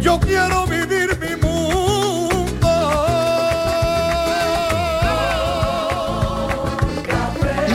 [0.00, 1.34] Yo quiero vivir mi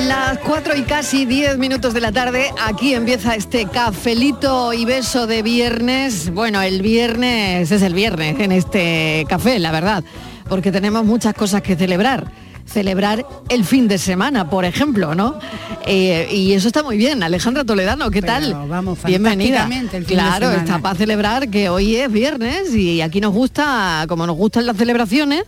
[0.07, 5.27] Las 4 y casi 10 minutos de la tarde, aquí empieza este cafelito y beso
[5.27, 6.33] de viernes.
[6.33, 10.03] Bueno, el viernes es el viernes en este café, la verdad,
[10.47, 12.38] porque tenemos muchas cosas que celebrar.
[12.71, 15.39] Celebrar el fin de semana, por ejemplo, ¿no?
[15.85, 17.23] Eh, y eso está muy bien.
[17.23, 18.53] Alejandra Toledano, ¿qué tal?
[18.67, 19.67] vamos, Bienvenida.
[19.71, 24.27] el fin Claro, está para celebrar que hoy es viernes y aquí nos gusta, como
[24.27, 25.43] nos gustan las celebraciones,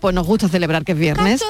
[0.00, 1.42] pues nos gusta celebrar que es viernes.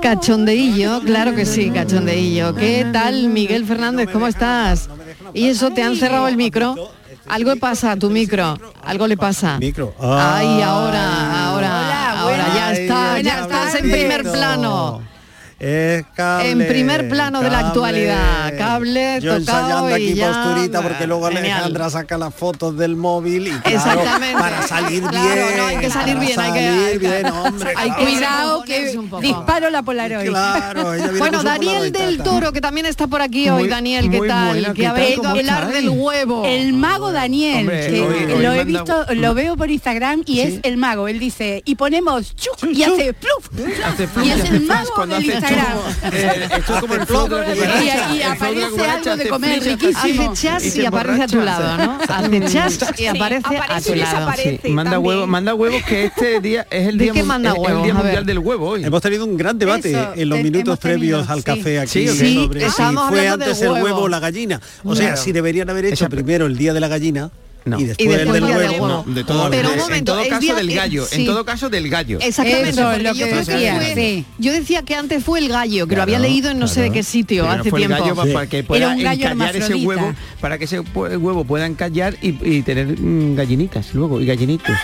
[0.00, 2.54] Cachondeillo, claro que sí, cachondeillo.
[2.54, 4.08] ¿Qué tal, Miguel Fernández?
[4.10, 4.88] ¿Cómo estás?
[5.34, 6.74] ¿Y eso te han cerrado el micro?
[7.28, 9.58] Algo le pasa a tu micro, algo le pasa.
[9.58, 9.94] Micro.
[10.00, 11.49] Ay, ahora, ahora,
[13.80, 15.02] en primer plano.
[15.60, 20.32] Es cable, En primer plano de la actualidad, cable Yo tocado ensayando y aquí ya,
[20.32, 21.44] posturita porque luego genial.
[21.44, 24.38] Alejandra saca las fotos del móvil y claro, Exactamente.
[24.40, 25.56] para salir Claro, bien.
[25.58, 27.72] no, hay que salir bien, hay que- salir hay que- bien, hombre.
[27.76, 30.30] hay que- Cuidado que disparo la Polaroid.
[31.18, 32.30] Bueno, Daniel Polaroid, del tata.
[32.30, 33.60] Toro, que también está por aquí hoy.
[33.60, 34.48] Muy- Daniel, ¿qué tal?
[34.48, 35.02] buena, que ¿qué ha tal?
[35.02, 36.44] venido a ¿Cómo hablar del huevo.
[36.46, 38.64] El mago Daniel, Hombre, que hoy- hoy lo he manda-
[39.04, 41.06] visto, lo veo por Instagram y es el mago.
[41.06, 43.50] Él dice, y ponemos chuc y hace pluf.
[44.24, 45.49] Y es hace el mago del Instagram.
[45.54, 46.12] Chup.
[46.12, 48.14] Eh, esto es como el flow de la Y, cucaracha.
[48.14, 50.30] y aparece cucaracha algo de comer riquísimo.
[50.32, 51.98] Hace chas Y aparece a tu lado, ¿no?
[52.08, 54.30] Hace chas y aparece, a tu lado.
[54.70, 58.84] Manda huevos, manda huevos que este día es el ¿De día, mundial del huevo hoy.
[58.84, 63.28] Hemos tenido un gran debate en los minutos previos al café aquí sobre si fue
[63.28, 64.00] antes el huevo.
[64.02, 64.60] o la gallina.
[64.84, 67.30] O sea, si deberían haber hecho primero el día de la gallina
[67.64, 67.78] No.
[67.78, 68.88] y Y después, después el del huevo.
[68.88, 71.20] No, de todo, Pero un momento, en todo caso día- del gallo, sí.
[71.20, 72.18] en todo caso del gallo.
[72.20, 74.24] Exactamente, Eso lo yo que creo que decía, fue- sí.
[74.38, 76.90] yo decía que antes fue el gallo, que lo había leído en no sé de
[76.90, 78.02] qué sitio hace fue el tiempo.
[78.04, 82.28] gallo para, para que pueda encallar ese huevo, para que ese huevo pueda encallar y,
[82.48, 84.74] y tener mm, gallinitas luego y gallinitos.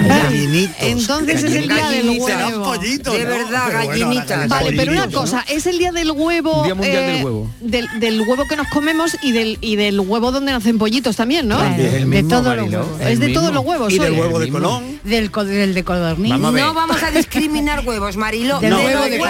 [0.00, 0.76] Gallinitos.
[0.80, 2.64] Entonces es el día del huevo.
[2.64, 3.30] pollitos, De ¿no?
[3.30, 4.48] verdad, ahora gallinitas.
[4.48, 5.12] Vale, pero una ¿no?
[5.12, 7.50] cosa, es el día del huevo, Día mundial eh, del huevo.
[7.60, 11.48] del, del huevo que nos comemos y del y del huevo donde nacen pollitos también,
[11.48, 11.58] ¿no?
[11.58, 11.82] Claro.
[11.82, 13.00] El de todos los huevos.
[13.00, 13.92] Es de todos los huevos.
[13.92, 14.48] Y del huevo de.
[14.50, 15.00] Colón.
[15.04, 16.30] Del, co- del de codorniz.
[16.30, 16.52] Vamos.
[16.52, 18.60] No vamos a discriminar huevos, Marilo.
[18.60, 19.20] Del De huevo de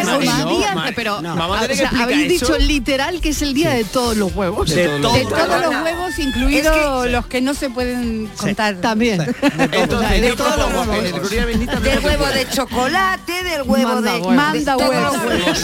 [0.95, 2.55] pero no, habéis eso.
[2.55, 4.69] dicho literal que es el día de todos los huevos.
[4.71, 5.03] De De todo.
[5.03, 5.15] todo.
[5.15, 6.73] De todos los huevos, incluidos Es
[7.05, 8.77] que- los que no se pueden contar.
[8.77, 9.25] También.
[10.57, 11.31] Yo huevos.
[11.83, 14.19] Del huevo de chocolate, del huevo Manda de...
[14.21, 14.35] huevos.
[14.35, 15.15] Manda huevos.
[15.15, 15.63] los huevos.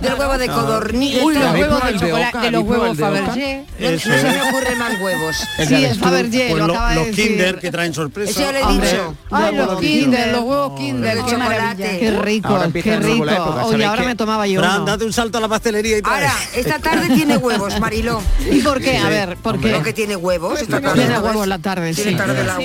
[0.00, 1.14] Del huevo de codorniz.
[1.16, 1.48] de Uy, los todo.
[1.50, 2.98] ¿Habéis huevos de chocolate, de los ¿Habéis probado huevos?
[2.98, 3.64] Fabergé.
[3.78, 5.36] No, se me ocurren más huevos.
[5.66, 7.16] Sí, el Fabergé, Pues lo acaba de los.
[7.16, 8.30] Kinder que traen sorpresa.
[8.30, 9.14] Eso ya lo he dicho.
[9.30, 11.98] Ay, los de Kinder, los huevos Kinder, de chocolate.
[11.98, 13.22] Qué rico, qué rico.
[13.24, 16.14] Oye, ¿sabéis ahora me tomaba yo date un salto a la pastelería y trae.
[16.14, 18.22] Ahora, esta tarde tiene huevos, Mariló.
[18.50, 18.98] ¿Y por qué?
[18.98, 19.70] A ver, ¿por qué?
[19.72, 20.60] Lo que tiene huevos.
[20.60, 21.30] esta tarde, Tiene ¿no ves?
[21.30, 22.16] huevo en la tarde, sí.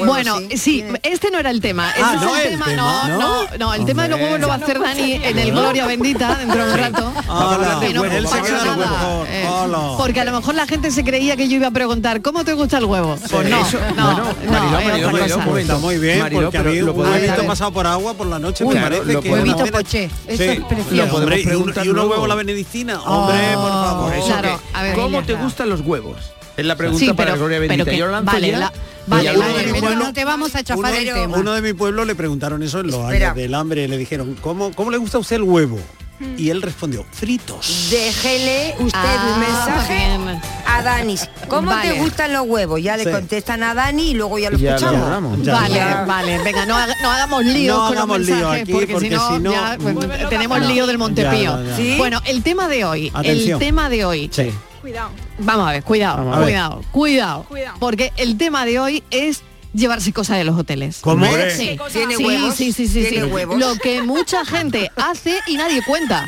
[0.06, 0.58] Huevo, bueno, sí.
[0.58, 1.92] sí, este no era el tema.
[1.98, 4.16] Ah, es no el es el tema, tema, no, no, no, el tema de los
[4.18, 4.26] Hombre.
[4.34, 7.14] huevos lo va a hacer Dani en el Gloria Bendita dentro de un rato.
[7.28, 9.26] Hola, Que no él se pasa queda de nada, huevo.
[9.30, 12.44] eh, porque a lo mejor la gente se creía que yo iba a preguntar ¿cómo
[12.44, 13.16] te gusta el huevo?
[13.30, 15.58] Pues no, Eso, no, bueno, no, momento.
[15.58, 18.28] Está muy bien, Mariló, porque a pero mí lo un huevito pasado por agua por
[18.28, 21.16] la noche Uy, me parece lo que Huevito poché, eso Sí, es precioso.
[21.16, 23.02] hombre, y, unos huevos la benedicina.
[23.02, 24.14] Hombre, por favor.
[24.96, 26.18] ¿Cómo te gustan los huevos?
[26.56, 27.92] Es la pregunta Sí, para pero- Gloria pero Bendita.
[27.92, 28.60] que- Yo lanzo vale, ya.
[28.60, 28.74] la-
[29.08, 31.38] vale, vale, Pero no te vamos a chafar el Pero- tema.
[31.38, 33.28] Uno de mi pueblo le preguntaron eso en los Espera.
[33.28, 33.88] años del hambre.
[33.88, 35.80] Le dijeron, ¿cómo, ¿cómo le gusta a usted el huevo?
[36.38, 37.88] Y él respondió, fritos.
[37.92, 40.42] Déjele usted Ah, un mensaje bien.
[40.66, 41.16] a Dani.
[41.50, 41.92] ¿Cómo Vale.
[41.92, 42.82] te gustan los huevos?
[42.82, 43.10] Ya le Sí.
[43.12, 45.02] contestan a Dani y luego ya lo Ya lo escuchamos.
[45.04, 45.42] hablamos.
[45.44, 46.06] Ya, vale, ya.
[46.08, 49.40] vale, venga, no, no hagamos líos No con hagamos los lío aquí, porque, porque si
[49.40, 49.96] no, ya, pues,
[50.30, 51.58] tenemos lío del Montepío.
[51.58, 51.76] Ya, ya, ya.
[51.76, 51.96] Sí.
[51.98, 53.62] Bueno, el tema de hoy, Atención.
[53.62, 54.50] el tema de hoy, Sí.
[54.84, 55.10] Cuidado.
[55.40, 56.48] vamos a ver, cuidado, Vamos a ver.
[56.50, 57.78] cuidado, cuidado, Cuidado.
[57.80, 59.42] porque el tema de hoy es
[59.74, 61.00] llevarse cosas de los hoteles.
[61.02, 61.26] ¿Cómo?
[61.26, 62.54] Sí, ¿Tiene sí, huevos?
[62.56, 63.32] sí, sí, sí, ¿Tiene sí.
[63.32, 63.58] huevos?
[63.58, 66.28] Lo que mucha gente hace y nadie cuenta.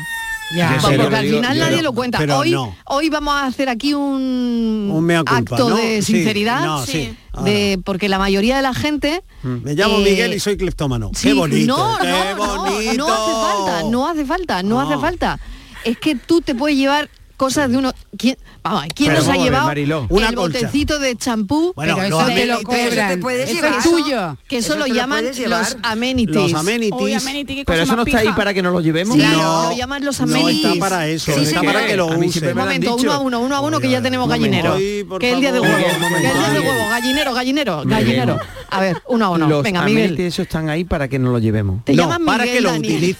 [0.56, 0.78] Ya.
[0.80, 1.82] Porque serio, al final nadie no.
[1.82, 2.18] lo cuenta.
[2.18, 2.74] Pero hoy, no.
[2.86, 5.76] hoy vamos a hacer aquí un, Un mea culpa, acto ¿no?
[5.76, 6.64] de Sí, sinceridad.
[6.64, 7.14] no, sí.
[7.44, 11.10] de, porque la mayoría de la gente Me llamo Eh, Miguel y soy cleptómano.
[11.14, 11.76] Sí, qué bonito.
[11.76, 12.94] No, qué no, no, bonito.
[12.94, 14.80] no hace falta, no hace falta, no, No.
[14.80, 15.38] hace falta.
[15.84, 17.92] Es que tú te puedes llevar cosas de uno.
[18.18, 20.06] ¿Quién, vamos, a ver, ¿quién nos ha ver, llevado Mariló.
[20.08, 20.58] Una el colcha.
[20.60, 21.72] botecito de champú?
[21.76, 23.20] Bueno, Pero los eso te lo amenities- te cobran.
[23.20, 23.78] puedes Eso llevar.
[23.78, 24.36] es tuyo.
[24.48, 26.34] que eso, eso lo llaman los amenities.
[26.52, 27.22] Los amenities.
[27.46, 29.16] Qué Pero eso no está ahí para que nos lo llevemos.
[29.16, 29.70] Sí, No.
[29.70, 30.64] lo llaman los No amenities.
[30.64, 32.14] está para eso, Sí, está para que- lo Un
[32.54, 34.76] momento, uno a uno, uno a uno, que ya tenemos gallinero.
[34.76, 35.76] Que es el día de huevo.
[35.76, 36.88] Que es el día de huevo.
[36.90, 38.40] Gallinero, gallinero, gallinero.
[38.70, 39.48] A ver, uno a uno.
[39.48, 40.26] Los Venga, amenities Miguel.
[40.26, 41.84] esos están ahí para que nos lo llevemos.
[41.84, 43.16] Te no, para que lo Daniel.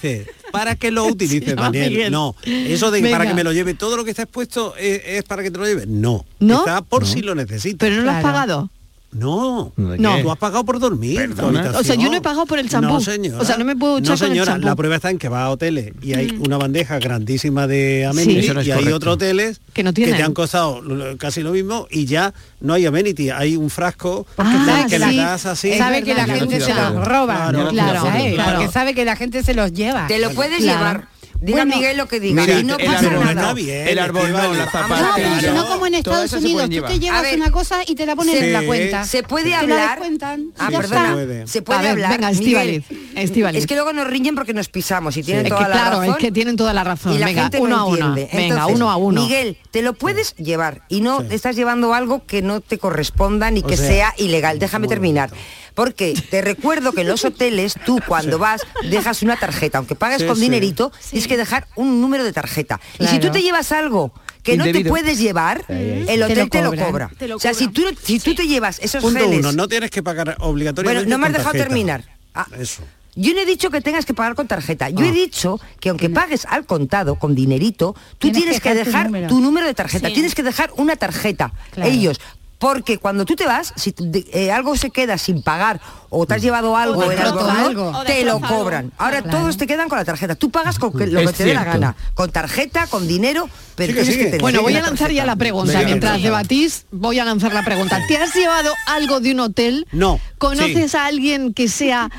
[0.58, 1.90] Para que lo utilice, llama Daniel.
[1.90, 2.12] Miguel.
[2.12, 2.34] No.
[2.44, 3.16] Eso de Venga.
[3.18, 5.58] para que me lo lleve, todo lo que está expuesto es, es para que te
[5.58, 5.84] lo lleve.
[5.86, 6.24] No.
[6.40, 6.58] ¿No?
[6.60, 7.78] Está por si lo necesitas.
[7.78, 8.34] Pero no lo has Claro.
[8.34, 8.70] pagado.
[9.18, 9.72] No.
[9.76, 10.18] ¿De No.
[10.20, 11.16] Tú has pagado por dormir.
[11.16, 11.72] Perdona.
[11.78, 12.88] O sea, yo no he pagado por el champú.
[12.94, 13.40] No, señora.
[13.40, 14.58] O sea, no me puedo duchar No, con el señora.
[14.58, 18.54] La prueba está en que vas a hoteles y hay una bandeja grandísima de amenities
[18.54, 20.16] no y hay otros hoteles Que no tienen.
[20.16, 20.82] te han costado
[21.18, 23.30] casi lo mismo y ya no hay amenity.
[23.30, 25.04] Hay un frasco Ah, que sí.
[25.04, 25.72] le das así.
[25.78, 27.48] Sabe que la gente se los roba.
[27.50, 28.02] Claro, claro,
[28.34, 28.58] claro.
[28.58, 30.06] Porque sabe que la gente se los lleva.
[30.06, 30.78] Te lo puedes Claro.
[30.78, 31.08] llevar.
[31.40, 32.42] Diga Bueno, Miguel lo que diga.
[32.42, 33.30] Mira, y no el pasa árbol nada.
[33.42, 33.88] está bien.
[33.88, 35.00] El árbol no, la No, zapata.
[35.02, 35.54] No, pero si Claro.
[35.54, 37.36] no como en Estados se Unidos, tú te llevas ver.
[37.36, 38.44] una cosa y te la ponen Sí.
[38.44, 39.04] en la cuenta.
[39.04, 39.90] Se puede Te la hablar.
[39.90, 40.46] descuentan.
[40.58, 41.46] Ah, perdona.
[41.46, 42.10] Se puede ver, hablar.
[42.12, 42.84] venga, Miguel.
[43.14, 45.98] Es que luego nos riñen porque nos pisamos y tienen Es que toda la claro,
[46.00, 46.10] razón.
[46.14, 47.12] es que tienen toda la razón.
[47.14, 48.06] y la Venga, gente uno no a uno.
[48.16, 48.30] entiende.
[48.36, 49.22] Venga, uno a uno.
[49.22, 51.26] Miguel, te lo puedes llevar y no Sí.
[51.30, 54.58] estás llevando algo que no te corresponda ni O que sea, sea, ilegal.
[54.58, 55.30] Déjame terminar.
[55.76, 60.22] Porque te recuerdo que en los hoteles tú cuando vas dejas una tarjeta, aunque pagues
[60.22, 60.42] Sí, con sí.
[60.42, 62.80] dinerito, tienes que dejar un número de tarjeta.
[62.98, 64.12] Y si tú te llevas algo
[64.42, 67.10] que no te puedes llevar, el hotel te Te lo, cobra.
[67.18, 69.40] Te lo o sea, si tú, si tú te llevas esos Punto geles...
[69.40, 71.68] uno, no tienes que pagar obligatoriamente Bueno, no me has dejado tarjeta.
[71.68, 72.04] terminar.
[72.34, 72.46] Ah.
[72.58, 72.82] Eso.
[73.18, 74.90] Yo no he dicho que tengas que pagar con tarjeta.
[74.90, 75.08] Yo Ah.
[75.08, 79.06] he dicho que aunque pagues al contado con dinerito, tú Tienes tienes, que que dejar
[79.06, 79.28] tu número.
[79.28, 80.08] tu número de tarjeta.
[80.08, 80.12] Sí.
[80.14, 81.50] Tienes que dejar una tarjeta.
[81.70, 81.90] Claro.
[81.90, 82.20] Ellos.
[82.58, 83.94] Porque cuando tú te vas, si
[84.32, 88.24] eh, algo se queda sin pagar o te has llevado algo O en algo, te
[88.24, 88.92] lo cobran.
[88.96, 89.38] Ahora Claro.
[89.38, 90.34] todos te quedan con la tarjeta.
[90.36, 91.94] Tú pagas con que- lo Es que te dé la gana.
[92.14, 94.18] Con tarjeta, con dinero, pero Sigue, tienes sigue.
[94.18, 95.72] que tener Bueno, voy a lanzar ya la pregunta.
[95.74, 96.24] Venga, Mientras venga.
[96.24, 98.00] debatís, voy a lanzar la pregunta.
[98.08, 99.86] ¿Te has llevado algo de un hotel?
[99.92, 100.18] No.
[100.38, 100.96] ¿Conoces Sí.
[100.96, 102.10] a alguien que sea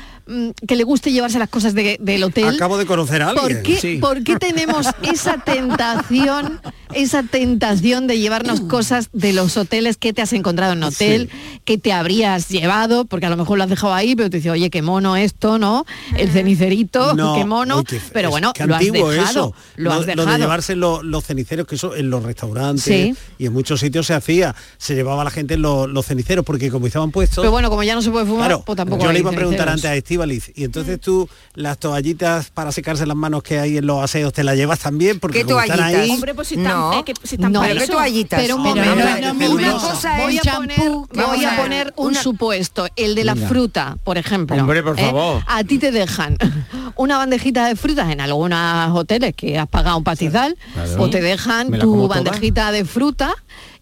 [0.66, 2.48] que le guste llevarse las cosas de- del hotel?
[2.54, 3.56] Acabo de conocer a alguien.
[3.56, 3.96] ¿Por qué, Sí.
[3.98, 6.60] por qué tenemos esa tentación,
[6.94, 11.30] esa tentación de llevarnos cosas de los hoteles que te has encontrado en hotel,
[11.64, 14.50] que te habrías llevado, porque a lo mejor lo has dejado ahí, pero te dice,
[14.50, 15.86] oye, qué mono esto, ¿no?
[16.16, 17.78] El cenicerito, No, qué mono.
[17.78, 19.10] uy, qué- pero bueno, que lo has dejado.
[19.30, 19.54] eso.
[19.76, 20.36] Lo has de dejado.
[20.38, 23.14] llevarse lo- los ceniceros, que eso en los restaurantes Sí.
[23.38, 24.54] y en muchos sitios se hacía.
[24.78, 27.42] Se llevaba a la gente los, los ceniceros, porque como estaban puestos...
[27.42, 29.34] pero bueno, como ya no se puede fumar, Claro, pues tampoco yo le iba a
[29.34, 29.84] preguntar ceniceros.
[29.84, 33.86] antes a Estivaliz y entonces tú las toallitas para secarse las manos que hay en
[33.86, 36.02] los aseos te las llevas también porque ¿Qué como están toallitas?
[36.02, 36.92] ahí Hombre, pues si están, No.
[36.98, 38.40] eh, que si están No, ¿Pero qué toallitas?
[38.40, 42.08] Pero un Pero momento, no, una cosa voy es a poner, voy a poner un
[42.08, 43.48] una- supuesto, el de la Venga.
[43.48, 44.56] fruta, por ejemplo.
[44.56, 45.02] Hombre, por ¿eh?
[45.04, 45.42] favor.
[45.46, 46.36] A ti te dejan
[46.96, 51.02] una bandejita de frutas en algunos hoteles que has pagado un pastizal, Claro.
[51.02, 52.22] o te dejan tu como toda.
[52.22, 53.34] bandejita de fruta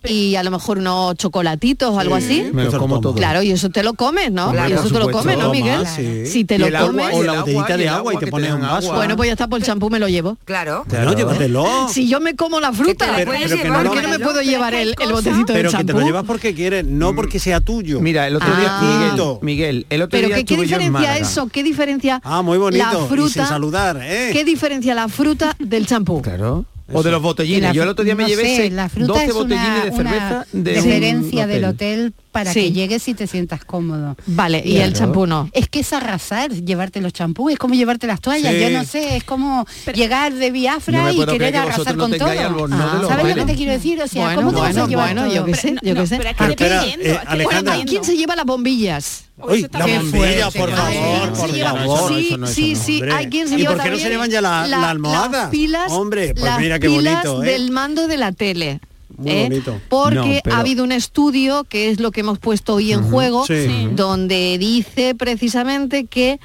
[0.04, 2.48] y a lo mejor unos chocolatitos o algo así.
[2.52, 3.12] Me Eso lo como lo tomo.
[3.14, 3.18] todo.
[3.20, 4.50] Claro, y eso te lo comes, ¿no?
[4.52, 4.68] Claro.
[4.70, 5.86] y eso te lo comes, ¿no, Toma, Miguel?
[5.86, 6.26] sí.
[6.26, 8.92] Si te lo comes, O la el botellita de agua y te pones un vaso.
[8.94, 10.36] bueno, pues ya está, por el champú me lo llevo.
[10.44, 10.84] Claro.
[10.88, 11.88] Bueno, llévatelo.
[11.88, 14.18] Si yo me como la fruta, Pero- pero que llevar, no ¿por qué no me
[14.18, 16.00] puedo llevar el, el botecito de Pero que te champú?
[16.00, 18.00] lo llevas porque quieres, no porque sea tuyo.
[18.00, 18.82] Mira, el otro día, Ah.
[18.82, 21.48] Miguel, Miguel, el otro Pero día que, ¿qué diferencia eso?
[21.48, 22.84] ¿Qué diferencia Ah, muy bonito.
[22.92, 23.32] la y fruta?
[23.32, 24.30] sin saludar, ¿eh?
[24.32, 26.20] ¿Qué diferencia la fruta del champú?
[26.22, 26.64] Claro.
[26.92, 27.72] O de los botellines.
[27.72, 29.84] Yo el otro día me no llevé sé, seis- la fruta 12 es una- botellines
[29.84, 32.64] de una cerveza de referencia un del hotel para Sí.
[32.64, 34.14] que llegues y te sientas cómodo.
[34.26, 34.98] Vale, y el Claro.
[35.06, 35.48] champú no.
[35.54, 38.60] Es que es arrasar, llevarte los champús, es como llevarte las toallas, Sí.
[38.60, 39.64] yo no sé, es como
[39.94, 42.28] llegar de Biafra y querer que arrasar no con todo.
[42.68, 44.02] los ¿Sabes lo que te quiero decir?
[44.02, 45.34] O sea, Bueno, ¿cómo te vas bueno, a llevar bueno, todo?
[45.34, 46.16] yo qué sé, yo qué sé.
[46.18, 47.10] pero es que Pero depende.
[47.12, 47.44] espera, eh.
[47.44, 49.24] Bueno, ¿quién se lleva las bombillas?
[49.38, 52.08] Uy, la bombilla, por qué favor, por se lleva- favor.
[52.08, 53.96] sí, eso no, eso sí, no, sí, hay quien se ¿Y lleva por qué no
[53.98, 55.28] se llevan ya la- la almohada?
[55.42, 57.50] Las pilas, Hombre, pues las mira qué pilas bonito, ¿eh?
[57.52, 58.80] del mando de la tele.
[59.16, 59.42] Muy ¿eh?
[59.44, 59.80] bonito.
[59.88, 63.02] Porque No, pero- ha habido un estudio que es lo que hemos puesto hoy en
[63.02, 63.66] juego, Sí.
[63.66, 63.88] Sí.
[63.92, 66.38] donde dice precisamente que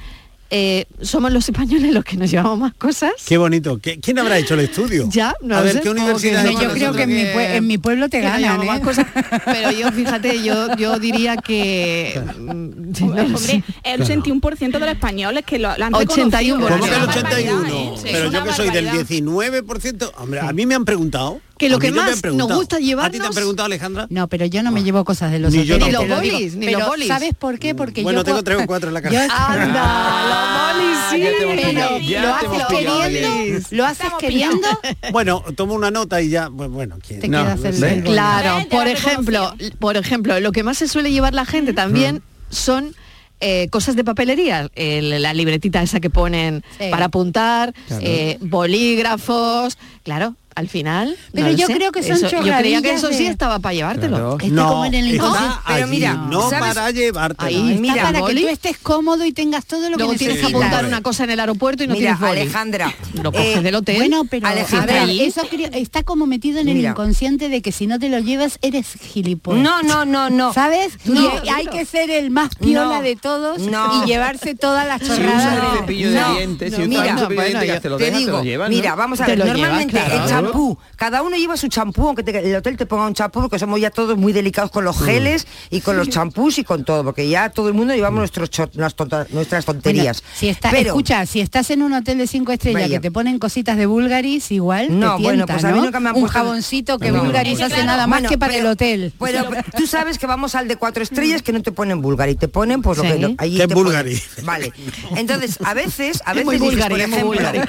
[0.53, 3.13] eh, somos los españoles los que nos llevamos más cosas.
[3.25, 3.77] Qué bonito.
[3.80, 5.08] ¿Qué- ¿Quién habrá hecho el estudio?
[5.10, 5.80] Ya, no A ver, sé.
[5.82, 8.65] ¿qué universidad que- Yo creo que en mi, pue- en mi pueblo te ganan, llevamos
[8.65, 8.84] más ¿eh?
[8.84, 9.06] cosas.
[9.46, 12.22] Pero yo, fíjate, yo, yo diría que...
[12.94, 13.63] sí, no lo sé.
[13.63, 16.00] Hombre, el 81% de los españoles que lo, lo han 81%.
[16.00, 16.60] reconocido.
[16.68, 17.62] ¿Cómo que el Es una 81?
[17.62, 17.91] barbaridad, ¿eh?
[17.96, 19.08] Sí, Pero yo que soy del barbaridad.
[19.10, 20.12] 19%.
[20.18, 21.39] Hombre, a mí me han preguntado.
[21.62, 24.08] Que lo que más nos gusta ¿A ti te han preguntado, Alejandra?
[24.10, 26.00] No, pero yo no me llevo cosas de los Ni yo hoteles.
[26.01, 26.65] Ni los bolis, digo.
[26.65, 27.08] ni los bolis.
[27.08, 27.75] ¿Sabes por qué?
[27.75, 29.27] Porque Bueno, yo tengo co- tres o cuatro en la casa.
[29.48, 31.20] Anda, los bolis, sí.
[31.24, 34.68] ya te hemos Pero pillado, ya lo haces queriendo, lo haces Estamos queriendo,
[35.12, 37.20] Bueno, tomo una nota y ya, bueno, ¿quién?
[37.20, 38.03] te No, quedas el.
[38.03, 42.24] Claro, por lo ejemplo, por ejemplo, lo que más se suele llevar la gente también
[42.50, 42.96] son
[43.39, 46.89] eh, cosas de papelería, el- la libretita esa que ponen Sí.
[46.91, 48.03] para apuntar, Claro.
[48.06, 51.15] eh, bolígrafos, claro, al final.
[51.34, 51.74] Pero no yo sé.
[51.74, 54.38] creo que son Eso- Yo creía que eso sí estaba para llevártelo.
[54.38, 54.38] Claro.
[54.41, 55.62] Está como en el está.
[55.67, 56.60] Pero mira, no ¿sabes?
[56.75, 57.46] para llevarte.
[57.46, 60.38] Ahí Está Mira, para que tú estés cómodo y tengas todo lo Luego que tienes
[60.38, 60.63] que necesitas.
[60.67, 62.41] apuntar una cosa en el aeropuerto y no Mira, tienes boli.
[62.41, 63.96] Alejandra, Lo coges eh, del hotel.
[63.98, 65.03] Bueno, pero Alejandra.
[65.03, 65.41] a ver, eso
[65.74, 66.91] está como metido en el Mira.
[66.91, 69.63] inconsciente de que si no te lo llevas eres gilipollas.
[69.63, 70.53] No, no, no, no.
[70.53, 70.93] ¿Sabes?
[71.05, 71.31] No.
[71.43, 73.01] Y hay que ser el más piola No.
[73.01, 74.03] de todos No.
[74.03, 75.53] y llevarse todas las Si usas chorradas.
[75.55, 77.67] el de- cepillo No, de dientes, no, si usas mira, un cepillo de bueno, dientes
[77.67, 78.75] yo que te lo te dejas, te digo, lo llevas, ¿no?
[78.75, 80.00] mira, vamos a ver, normalmente.
[80.46, 83.60] Champú, cada uno lleva su champú, aunque te- el hotel te ponga un champú, porque
[83.60, 87.04] somos ya todos muy delicados con los geles y con los champús y con todo,
[87.04, 90.24] porque ya todo el mundo llevamos nuestros cho- nuestras tonta- nuestras Bueno, tonterías.
[90.34, 92.96] si está, Pero- escucha, si estás en un hotel de cinco estrellas Vaya.
[92.98, 95.86] que te ponen cositas de Bulgaris, igual No, te bueno, tienta, pues a mí ¿no?
[95.86, 97.24] nunca me han Un puesto- jaboncito que No.
[97.24, 99.14] Bulgaris Porque hace claro, nada más Bueno, que para pero- el hotel.
[99.20, 99.46] Bueno,
[99.78, 102.82] tú sabes que vamos al de cuatro estrellas que no te ponen Bulgari, te ponen
[102.82, 103.10] pues lo Sí.
[103.12, 104.16] que lo- allí ¿Qué te Bulgari?
[104.36, 104.46] ponen.
[104.46, 104.74] Vale.
[105.16, 107.64] Entonces, a veces, a Es veces dices, Bulgari, por ejemplo,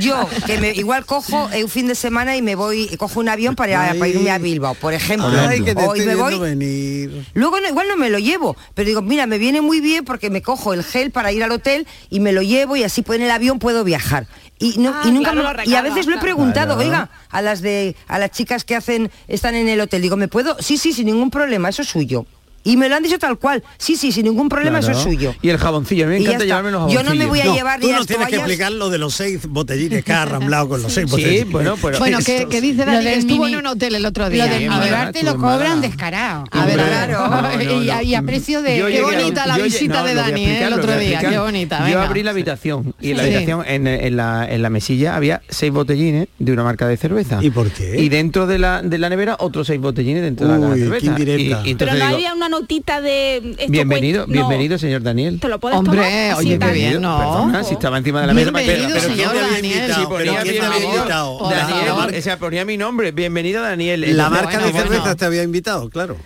[0.00, 3.28] yo que me, igual cojo un fin de semana y me voy, y cojo un
[3.28, 5.28] avión para, irme a Bilbao, por ejemplo.
[5.28, 7.26] Ay, que te o y estoy me viendo voy venir.
[7.34, 10.30] Luego no, igual no me lo llevo, pero digo, mira, me viene muy bien porque
[10.30, 13.18] me cojo el gel para ir al hotel y me lo llevo y así pues,
[13.18, 14.26] en el avión puedo viajar.
[14.58, 16.80] Y, no, Ah, y nunca claro, me- lo y a veces lo he preguntado, Claro.
[16.80, 20.28] oiga, a las de a las chicas que hacen están en el hotel, digo, ¿me
[20.28, 20.56] puedo?
[20.60, 22.24] Sí, sí, sin ningún problema, eso es suyo.
[22.66, 23.62] Y me lo han dicho tal cual.
[23.78, 24.92] Sí, sí, sin ningún problema, Claro.
[24.98, 25.34] eso es suyo.
[25.40, 27.14] Y el jaboncillo, a mí me encanta llevarme los Yo jaboncillos.
[27.14, 29.46] no me voy a No, llevar tú las tienes que explicar lo de los seis
[29.48, 31.50] botellines que has arramblado con los seis Sí, botellines.
[31.50, 31.98] bueno, pero...
[31.98, 34.46] Bueno, que, que dice Lo Dani estuvo mini- en un hotel el otro Lo día.
[34.46, 35.80] de Qué A mala, ver, llevarte tú, lo cobran mala.
[35.80, 36.44] descarado.
[36.50, 37.28] A ver, Claro.
[37.28, 38.02] No, no, y, a, no.
[38.02, 38.78] y a precio de...
[38.78, 40.64] Yo Qué a- bonita la yo visita de lo Dani, ¿eh?
[40.64, 43.28] el lo otro día, qué bonita, Yo abrí la habitación y en la Sí.
[43.34, 47.38] habitación, en, en la, en la mesilla, había seis botellines de una marca de cerveza.
[47.42, 48.00] ¿Y por qué?
[48.00, 51.14] Y dentro de la, de la nevera, otros seis botellines dentro de la cerveza.
[51.16, 53.36] qué Pero no había una notita de...
[53.58, 55.38] esto bienvenido, cuesta- no, bienvenido, señor Daniel.
[55.40, 57.18] Te lo puedes Hombre, tomar oye, qué bien, no.
[57.18, 58.50] Perdona, si estaba encima de la mesa.
[58.50, 59.94] Bienvenido, pero- pero señor ¿quién te había Daniel.
[59.94, 61.04] Sí, Ponía pero ¿quién te había bienvenido,
[61.50, 64.16] Daniel, o sea, ponía mi nombre, bienvenido Daniel.
[64.16, 66.16] La marca de cervezas te había invitado, claro.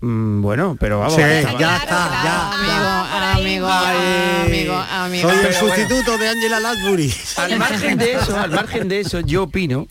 [0.00, 1.14] mm, bueno, pero vamos.
[1.14, 2.50] Sí, ya está, ya.
[2.52, 5.28] Amigo, amigo, amigo, amigo.
[5.28, 5.74] Soy el Pero bueno.
[5.76, 7.14] sustituto de Angela Lansbury.
[7.36, 9.86] Al margen de eso, al margen de eso, yo opino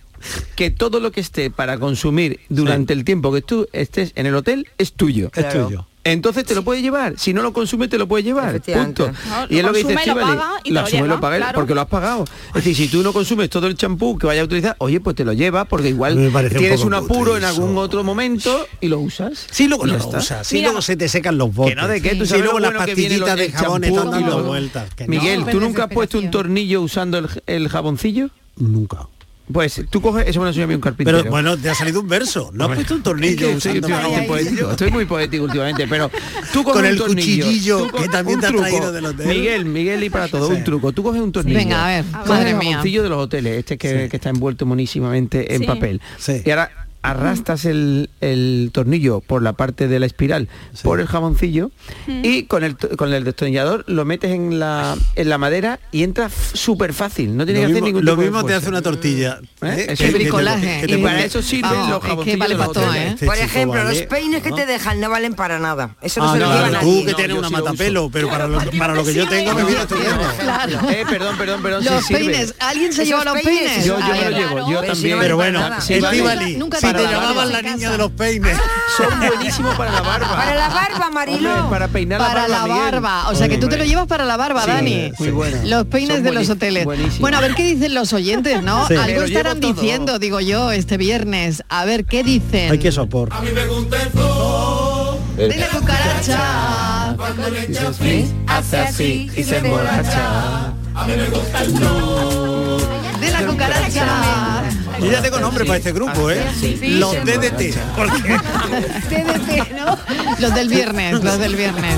[0.56, 4.36] que todo lo que esté para consumir durante el tiempo que tú estés en el
[4.36, 5.32] hotel es tuyo.
[5.36, 5.86] Es tuyo.
[6.06, 7.16] Entonces te lo puedes llevar.
[7.20, 8.62] Si no lo consumes, te lo puedes llevar.
[8.62, 9.08] Punto.
[9.12, 9.14] No,
[9.50, 11.56] y es lo lo que dice lo asume y lo paga él, claro.
[11.56, 12.24] porque lo has pagado.
[12.48, 15.18] Es decir, si tú no consumes todo el champú que vaya a utilizar, oye, pues
[15.18, 18.88] te lo llevas porque igual un tienes poco un apuro en algún otro momento y
[18.88, 19.46] lo usas.
[19.52, 20.18] Sí, luego no lo está.
[20.20, 20.48] usas.
[20.48, 21.76] Sí, Mira, luego se te secan los botes.
[21.76, 23.52] Que no, de qué, tú Sí, sabes luego las bueno que viene pastillitas lo- de
[23.52, 24.90] jabón están y dando lo- vueltas.
[25.06, 28.30] Miguel, ¿tú nunca has puesto un tornillo usando el, el jaboncillo?
[28.56, 29.08] Nunca.
[29.52, 31.20] Pues tú coges, eso me lo enseñó a mí un carpintero.
[31.20, 32.52] Pero bueno, te ha salido un verso.
[32.54, 33.82] No has puesto un Es tornillo que estoy,
[34.28, 36.12] poético, muy poético últimamente, pero
[36.54, 38.62] tú coges Con un el tornillo, cuchillillo que también un te truco.
[38.64, 39.28] traído del hotel.
[39.28, 40.54] Miguel, Miguel y para todo, Sí.
[40.54, 40.92] un truco.
[40.92, 41.58] Tú coges un tornillo.
[41.58, 42.82] Venga, a ver, coges madre el mía.
[42.84, 45.66] de los hoteles, este que, que está envuelto monísimamente en Sí.
[45.68, 46.02] papel.
[46.20, 46.44] Sí.
[46.46, 50.50] Y ahora arrastras el, el tornillo por la parte de la espiral,
[50.84, 51.72] por el jaboncillo,
[52.08, 56.30] y con el, con el destornillador lo metes en la, en la madera y entra
[56.54, 57.38] súper fácil.
[57.38, 58.60] No tienes Lo que hacer mismo, ningún lo tipo de mismo te esfuerzo.
[58.60, 59.40] hace una tortilla.
[59.62, 59.76] ¿Eh?
[59.78, 59.86] ¿eh?
[59.90, 60.82] Es te- bricolaje.
[60.82, 62.94] que te Y para eso sirven Vamos, los es que jaboncillos vale de los todo.
[62.94, 63.08] ¿eh?
[63.08, 64.56] Este Por ejemplo, vale, los peines que ¿no?
[64.58, 65.96] te dejan no valen para nada.
[66.02, 67.60] Eso no Ah, se lo claro, lleva tú que No, tienes yo una sí lo
[67.64, 69.64] matapelo, pero para lo, para lo que yo tengo me.
[70.40, 70.80] Claro.
[70.90, 73.86] Eh, perdón, perdón, perdón, Los sí peines, ¿alguien se lleva los peines?
[73.86, 75.16] Yo, me lo llevo, yo si también.
[75.16, 75.82] no Pero bueno.
[75.82, 78.58] Sí, el Nunca si te lo llamaban la niña de los peines.
[78.98, 80.36] Son buenísimos para la barba.
[80.36, 81.50] Para la barba, Marilo.
[81.54, 82.92] Hombre, para peinar Para la la barba, Miguel.
[83.02, 85.12] barba, o sea que tú te lo llevas para la barba, Sí, Dani.
[85.20, 85.58] muy bueno.
[85.66, 86.86] Los peines Son de los hoteles.
[87.20, 88.88] Bueno, a ver qué dicen los oyentes, ¿no?
[88.90, 88.94] Sí.
[88.96, 89.74] Me Algo estarán todo.
[89.74, 91.64] diciendo, digo yo, este viernes.
[91.70, 92.72] A ver qué dicen.
[92.72, 93.30] Hay que sopor.
[95.38, 97.16] De la cucaracha.
[98.48, 100.74] Hace así y se emborracha.
[103.20, 104.59] De la cucaracha.
[105.00, 106.44] Yo ya tengo nombre para este grupo, ¿eh?
[106.82, 107.74] Los DDT.
[109.10, 109.98] TDT, ¿no?
[110.40, 111.96] Los del viernes, los del viernes.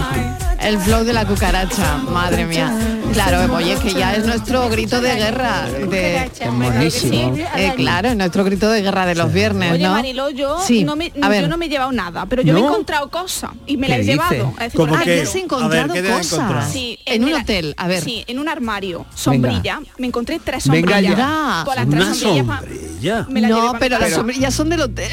[0.60, 2.72] El flow de la cucaracha, madre mía.
[3.14, 5.68] Claro, oye, es que ya es nuestro grito de guerra.
[5.70, 10.30] De, eh, claro, es nuestro grito de guerra de los viernes, Oye, ¿no?
[10.30, 10.84] Yo, sí.
[10.84, 13.78] no me, yo no me he llevado nada, pero yo me he encontrado cosas y
[13.78, 14.54] me la he llevado.
[14.60, 16.76] Es ah, que, has encontrado cosas.
[17.06, 18.04] En, un hotel, a ver.
[18.04, 19.80] Sí, en un armario, sombrilla.
[19.98, 21.02] Me encontré tres sombrillas.
[21.02, 23.28] Venga con las tres sombrillas.
[23.30, 25.12] No, pero las sombrillas son del hotel.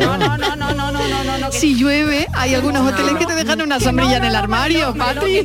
[0.00, 1.52] No, no, no, no, no, no, no, no.
[1.52, 5.44] Si llueve, hay algunos hoteles que te dejan una sombrilla en el armario, Patri.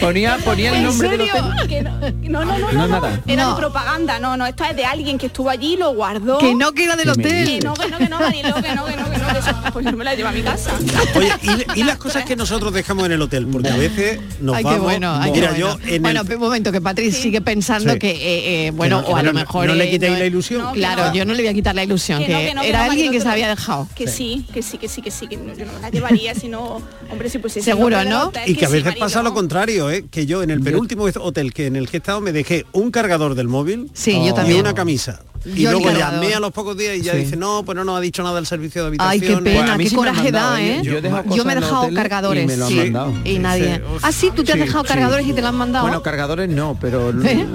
[0.00, 1.34] Ponía ponía el ¿En nombre del serio?
[1.44, 1.68] hotel.
[1.68, 3.20] que no, que no, no, no, No, no, no, nada.
[3.26, 3.54] Era No.
[3.54, 6.38] de propaganda, no, no, esto es de alguien que estuvo allí y lo guardó.
[6.38, 7.46] Que no queda del ¿Qué me hotel.
[7.48, 9.50] Que no, que no, que no, Marilo, que no, que no, que no, que eso,
[9.72, 10.72] pues yo me la llevo a mi casa.
[11.14, 11.32] Oye,
[11.74, 14.64] y, y las cosas que nosotros dejamos en el hotel, porque a veces nos Ay,
[14.64, 14.82] qué vamos.
[14.84, 15.78] bueno, ay, qué mira, bueno.
[15.82, 17.98] yo en bueno, el, un momento, que Patri sigue pensando Sí.
[17.98, 19.66] que, eh, eh, bueno, Que no- o a lo mejor...
[19.66, 20.62] no le eh, quitéis no la ilusión.
[20.62, 23.28] No, Claro, yo no le voy a quitar la ilusión, Que era alguien que se
[23.28, 23.88] había dejado.
[23.94, 26.34] Que sí, que sí, que sí, que sí, que no, yo no me la llevaría,
[26.34, 28.32] sino, hombre, si pues Seguro, ¿no?
[28.46, 30.04] y que a veces pasa lo contrario, ¿eh?
[30.10, 32.90] que yo en el penúltimo hotel que en el que he estado me dejé un
[32.90, 34.60] cargador del móvil Sí, yo y también.
[34.60, 35.20] una camisa.
[35.44, 37.18] Y Yo luego llamé a los pocos días y ya Sí.
[37.20, 39.44] dice, no, pues no nos ha dicho nada el servicio de Ay, habitación.
[39.44, 40.80] qué Pues a pena, mí qué sí coraje da, ¿eh?
[40.80, 40.82] ¿eh?
[40.84, 43.14] Yo me he dejado y cargadores, me lo han sí, mandado.
[43.24, 43.76] y nadie.
[43.76, 44.04] Sí, uf.
[44.04, 44.88] ah, sí, tú te has dejado sí.
[44.88, 45.84] cargadores y te lo han mandado.
[45.86, 47.46] Bueno, cargadores no, pero ¿Eh?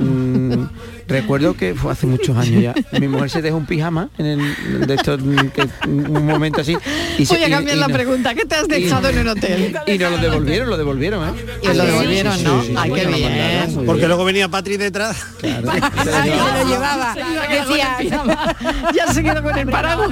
[1.08, 2.74] Recuerdo que fue hace muchos años ya.
[3.00, 5.20] Mi mujer se dejó un pijama en el de estos
[5.54, 6.76] que, un momento así.
[7.18, 8.34] Y se- Voy a y- cambiar y la no- pregunta.
[8.36, 9.76] ¿Qué te has dejado en un hotel?
[9.88, 11.32] Y nos lo devolvieron, lo devolvieron, ¿eh?
[11.64, 12.62] Y os lo devolvieron, Sí, ¿no?
[12.64, 13.22] sí, Ay, qué bien.
[13.22, 15.18] mandaron, Porque luego venía Patri detrás.
[15.40, 15.70] Claro.
[15.72, 17.16] Ay, se lo llevaba.
[17.16, 17.98] Decía,
[18.96, 20.10] ya se quedó con el paraguas.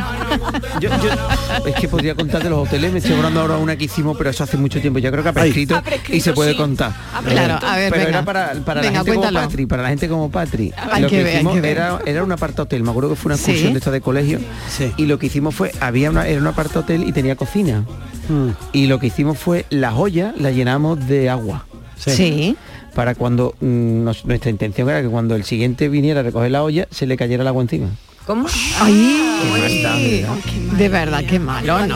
[0.80, 3.86] Yo, yo- es que podría contar de los hoteles, me estoy acordando ahora una que
[3.86, 6.34] hicimos, pero eso hace mucho tiempo, yo creo que ha prescrito, Ha prescrito, y se
[6.34, 6.58] puede sí.
[6.58, 6.92] contar.
[7.26, 8.18] Claro, a ver, pero venga.
[8.20, 10.74] era para, para Venga, la gente como Patri, para la gente como Patri.
[10.90, 11.72] Hay lo que que, ver, hay hicimos que ver.
[11.78, 13.44] era, era un aparta hotel, me acuerdo que fue una Sí.
[13.52, 14.92] excursión de esta de colegio, Sí.
[14.98, 17.86] y lo que hicimos fue, había una, era un aparta hotel y tenía cocina.
[18.30, 21.66] Mm, Y lo que hicimos fue, las ollas las llenamos de agua.
[21.98, 22.56] Sí.
[22.96, 26.64] Para cuando mm, nos- nuestra intención era que cuando el siguiente viniera a recoger la
[26.64, 27.90] olla, se le cayera el agua encima.
[28.32, 28.48] ¿Cómo?
[28.80, 29.42] Ay,
[29.84, 31.96] Ay no de verdad, qué malo, ¿no?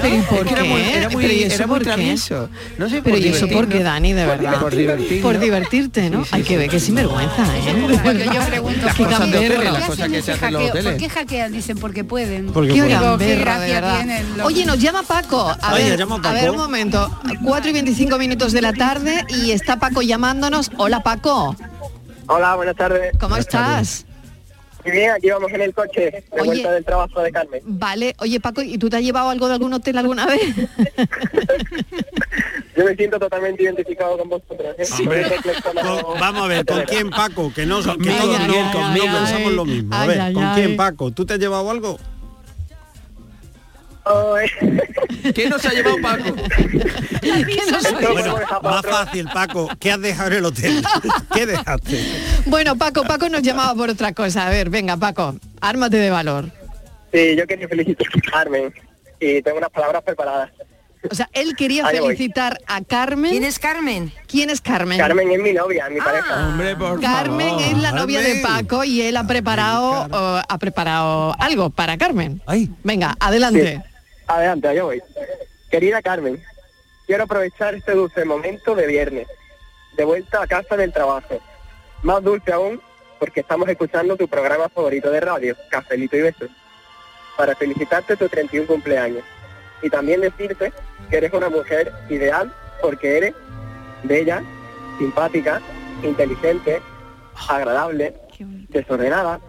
[0.00, 0.52] Pero por qué?
[0.52, 0.64] Era
[1.10, 2.48] muy, era muy travieso.
[2.78, 4.60] No sé, Pero ¿y eso por qué, Dani, de verdad?
[4.60, 5.22] Por divertirte.
[5.22, 6.24] Por divertirte, ¿no?
[6.30, 7.98] Hay que ver que sinvergüenza, ¿eh?
[8.04, 9.04] Porque yo pregunto, ¿qué
[10.82, 11.52] ¿Por qué hackean?
[11.52, 12.52] Dicen, porque pueden.
[12.52, 12.80] Porque.
[14.44, 15.56] Oye, nos llama Paco.
[15.60, 17.10] A ver, a ver, un momento.
[17.42, 20.70] 4 y 25 minutos de la tarde y está Paco llamándonos.
[20.76, 21.56] Hola, Paco.
[22.28, 23.10] Hola, buenas tardes.
[23.18, 23.62] ¿Cómo buenas estás?
[23.62, 24.05] Tardes.
[24.86, 26.44] Muy bien, aquí vamos en el coche, de Oye.
[26.44, 27.60] vuelta del trabajo de Carmen.
[27.64, 28.14] Vale.
[28.20, 30.42] Oye, Paco, ¿y tú te has llevado algo de algún hotel alguna vez?
[32.76, 34.76] Yo me siento totalmente identificado con vosotros.
[34.78, 34.84] ¿eh?
[35.72, 37.52] Con- vamos a ver, ¿con quién Paco?
[37.52, 39.06] Que no, que Conmigo, todos no, conmigo.
[39.06, 39.92] no pensamos lo mismo.
[39.94, 40.54] A Ay, ver, ay, ¿con ay.
[40.62, 41.10] quién Paco?
[41.10, 41.98] ¿Tú te has llevado algo?
[45.34, 46.34] ¿Qué nos ha llevado Paco?
[47.20, 47.94] ¿Qué no soy?
[47.94, 49.68] Esto Bueno, más fácil, Paco.
[49.80, 50.84] ¿Qué has dejado en el hotel?
[51.34, 52.04] ¿Qué dejaste?
[52.46, 54.46] Bueno, Paco, Paco nos llamaba por otra cosa.
[54.46, 56.50] A ver, venga, Paco, ármate de valor.
[57.12, 58.72] Sí, yo quería felicitar a Carmen
[59.20, 60.50] y tengo unas palabras preparadas.
[61.08, 62.08] O sea, él quería Ahí voy.
[62.16, 63.30] felicitar a Carmen.
[63.30, 64.12] ¿Quién es Carmen?
[64.26, 64.98] ¿Quién es Carmen?
[64.98, 66.48] Carmen es mi novia, mi pareja.
[66.48, 67.62] Hombre, por Carmen favor.
[67.62, 68.40] es la novia de.
[68.42, 72.40] Paco y él ha preparado eh, ha preparado algo para Carmen.
[72.46, 72.70] Ay.
[72.82, 73.82] Venga, adelante.
[74.26, 75.02] Adelante, allá voy.
[75.70, 76.42] Querida Carmen,
[77.06, 79.28] quiero aprovechar este dulce momento de viernes,
[79.96, 81.40] de vuelta a casa del trabajo.
[82.02, 82.80] Más dulce aún,
[83.18, 86.50] porque estamos escuchando tu programa favorito de radio, Cafelito y Besos,
[87.36, 89.24] para felicitarte tu 31 cumpleaños.
[89.82, 90.72] Y también decirte
[91.10, 93.34] que eres una mujer ideal porque eres
[94.02, 94.42] bella,
[94.98, 95.60] simpática,
[96.02, 96.80] inteligente,
[97.48, 98.14] agradable,
[98.68, 99.40] desordenada,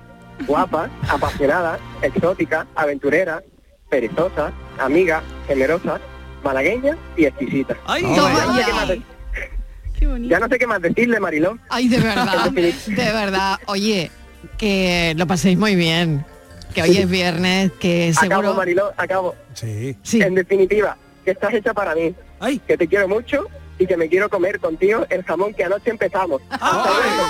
[0.45, 3.41] guapa, apasionada, exótica, aventurera,
[3.89, 6.00] perezosa, amiga, generosa,
[6.43, 7.76] malagueña y exquisita.
[7.86, 9.04] Ay, Toma Ya no sé ya.
[10.00, 10.30] qué bonito.
[10.30, 11.58] ya no sé qué más decirle, Mariló.
[11.69, 13.60] Ay, de verdad, de verdad.
[13.67, 14.12] Oye,
[14.58, 16.26] que lo paséis muy bien.
[16.73, 18.54] Que hoy es viernes, que Acabo, seguro.
[18.54, 19.36] Mariló, acabo.
[19.54, 19.95] Sí.
[20.04, 20.21] Sí.
[20.21, 20.95] En definitiva,
[21.26, 22.60] que estás hecha para mí, Ay.
[22.67, 23.45] que te quiero mucho
[23.79, 26.41] y que me quiero comer contigo el jamón que anoche empezamos.
[26.49, 27.23] Hasta luego.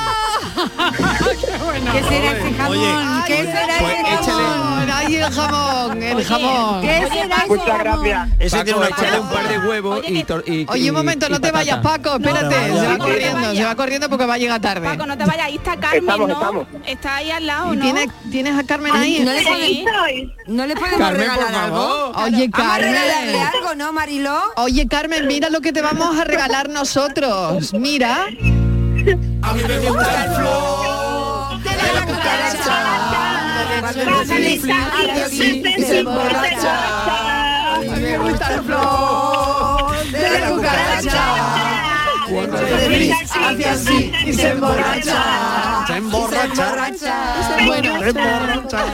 [1.91, 2.77] ¿Qué será ese jamón?
[2.77, 4.89] Oye, ¿Qué será pues ese jamón?
[4.93, 6.81] Ay, el jamón, el jamón.
[6.81, 8.03] ¿Qué será ese Muchas jamón?
[8.03, 8.29] gracias.
[8.39, 11.29] Ese tiene una échale un par de huevos Oye, y, y- Oye, un momento, y
[11.31, 14.25] no te vayas, Paco, espérate, no, se no, va no, corriendo, se va corriendo porque
[14.25, 14.87] va a llegar tarde.
[14.87, 16.33] Paco, no te vayas, ahí está Carmen, Estamos, ¿no?
[16.33, 16.67] estamos.
[16.85, 17.83] Está ahí al lado, ¿Y ¿no?
[17.83, 19.19] tienes, ¿Tienes a Carmen ahí?
[19.19, 19.45] ¿No le, Sí.
[19.45, 22.11] podemos, ¿no le podemos Carmen, por regalar algo?
[22.23, 22.95] Oye, Carmen.
[23.55, 24.39] algo, ¿no, Mariló?
[24.57, 26.36] Oye, Carmen, mira lo que te vamos a regalar
[26.69, 27.73] nosotros.
[27.73, 28.25] Mira.
[28.25, 32.77] A mí me gusta el flow de la cucaracha.
[35.77, 37.75] Y se emborracha.
[37.75, 40.49] A mí me gusta el flow de la
[43.47, 45.85] hace así y se emborracha.
[45.87, 47.55] Se emborracha.
[47.65, 48.85] Bueno, Se emborracha.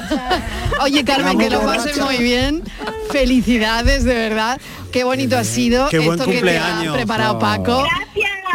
[0.82, 2.06] Oye Carmen, que lo borracha.
[2.06, 2.64] muy bien.
[3.12, 4.60] Felicidades, de verdad.
[4.94, 7.40] Qué bonito ha sido Qué buen esto que te ha preparado.
[7.40, 7.84] Paco.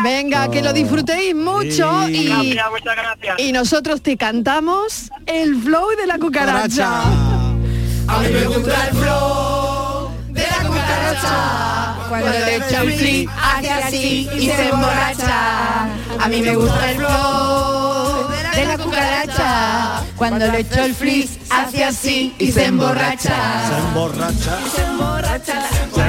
[0.05, 2.15] Venga, que lo disfrutéis mucho Sí.
[2.15, 3.39] y, Gracias, muchas gracias.
[3.41, 7.03] y nosotros te cantamos el flow de la cucaracha.
[7.03, 11.95] A mí me gusta el flow de la cucaracha.
[12.09, 15.83] Cuando le echa un flick, hace así y se emborracha.
[16.21, 20.03] A mí me gusta el flow de la cucaracha.
[20.17, 23.35] Cuando le echo el flick, hace así y se emborracha.
[23.69, 24.59] Se emborracha.
[24.75, 25.67] Se emborracha,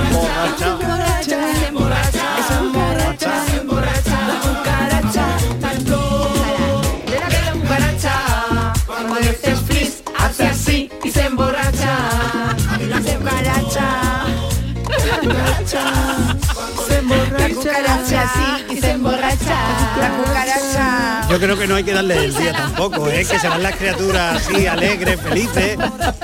[0.09, 1.37] Se emborracha.
[1.59, 4.17] se emborracha, se emborracha, se emborracha.
[4.27, 5.25] La cucaracha,
[5.71, 6.31] el flow
[7.05, 8.15] de la cucaracha.
[8.85, 11.99] Cuando el frizz, hace así y se emborracha.
[12.87, 13.87] La cucaracha,
[15.07, 15.83] la cucaracha,
[16.87, 17.37] se emborracha.
[17.37, 19.57] La cucaracha, así y se emborracha.
[19.99, 21.27] La cucaracha.
[21.29, 23.23] Yo creo que no hay que darle el día tampoco, ¿eh?
[23.29, 25.77] que se van las criaturas así, alegres, felices.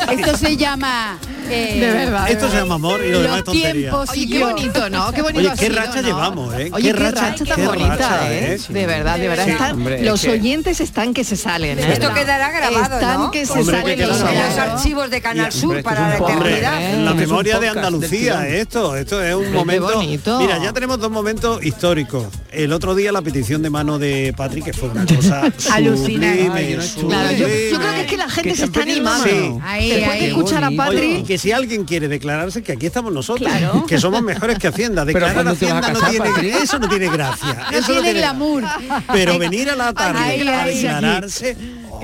[0.09, 1.19] Esto se llama...
[1.49, 2.29] eh, De verdad.
[2.29, 3.71] Esto se llama amor y lo demás es los tontería.
[3.73, 5.11] tiempos Oye, y qué bonito, ¿no?
[5.11, 6.07] Qué bonito Oye, qué sido, racha ¿no?
[6.07, 6.69] llevamos, ¿eh?
[6.73, 8.53] Oye, Qué qué, racha- racha, tan qué bonita, racha, ¿eh?
[8.55, 8.59] ¿eh?
[8.69, 9.45] De verdad, de verdad.
[9.45, 11.93] Sí, Están- hombre, es los que- oyentes están que se salen, ¿eh?
[11.93, 13.31] Esto quedará grabado, Están ¿no?
[13.31, 15.83] que se Hombre, que salen queda los En los archivos de Canal Sur Hombre, es
[15.85, 16.81] para la podcast, eternidad.
[16.81, 16.97] ¿eh?
[17.03, 19.93] la es memoria de Andalucía, esto, esto es un momento.
[19.93, 20.39] bonito.
[20.39, 22.25] Mira, ya tenemos dos momentos históricos.
[22.55, 25.41] El otro día la petición de mano de Patrick, que fue una cosa
[25.73, 26.77] Alucinante.
[27.01, 29.25] no Claro, yo, creo que es que la gente Que se está animando.
[29.25, 29.61] mano.
[29.63, 30.25] Ahí, Después de ahí.
[30.27, 30.67] escuchar a.
[30.67, 33.85] Oye, y Patri, que si alguien quiere declararse, que aquí estamos nosotros, Claro.
[33.85, 35.05] que somos mejores que Hacienda.
[35.05, 36.55] Pero Declarar ¿cuándo te vas a Hacienda no tiene, Patrick?
[36.63, 37.67] eso no tiene gracia.
[37.71, 38.63] No eso tiene tiene glamour.
[39.11, 40.85] Pero venir a la tarde Ahí, a ahí.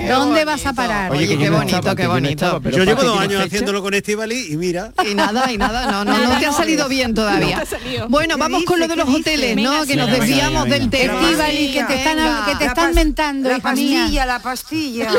[0.08, 1.12] ¿Dónde vas a parar?
[1.12, 2.62] Oye, qué bonito, qué bonito.
[2.70, 4.92] Yo llevo dos años haciéndolo con Estivali y mira.
[5.08, 7.64] Y nada, y nada, no, no, no te ha salido bien todavía.
[8.08, 9.56] Bueno, ¿Qué vamos con lo de los ¿Qué hoteles?
[9.56, 9.84] ¿no?
[9.84, 11.20] Que nos desviamos del tema.
[11.20, 15.10] Estíbali, que te están, que te están mentando, La pastilla, la pastilla.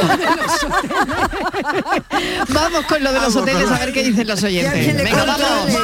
[2.50, 5.04] Vamos con lo de los hoteles a ver qué dicen los oyentes.
[5.04, 5.78] Venga, vamos.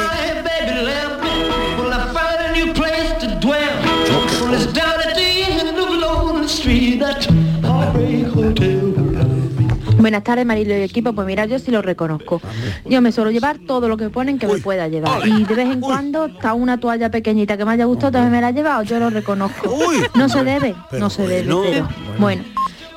[2.76, 3.82] place to dwell.
[4.74, 7.00] Down at the end of Street.
[10.00, 11.14] Buenas tardes, Marilo y equipo.
[11.14, 12.42] Pues mira, yo sí lo reconozco.
[12.86, 15.28] Yo me suelo llevar todo lo que ponen que me pueda llevar.
[15.28, 18.42] Y de vez en cuando está una toalla pequeñita que me haya gustado, también me
[18.42, 18.84] la he llevado.
[18.84, 19.74] Yo lo reconozco.
[19.74, 19.98] Uy.
[20.16, 22.44] No se debe, Pero no se debe, pero bueno.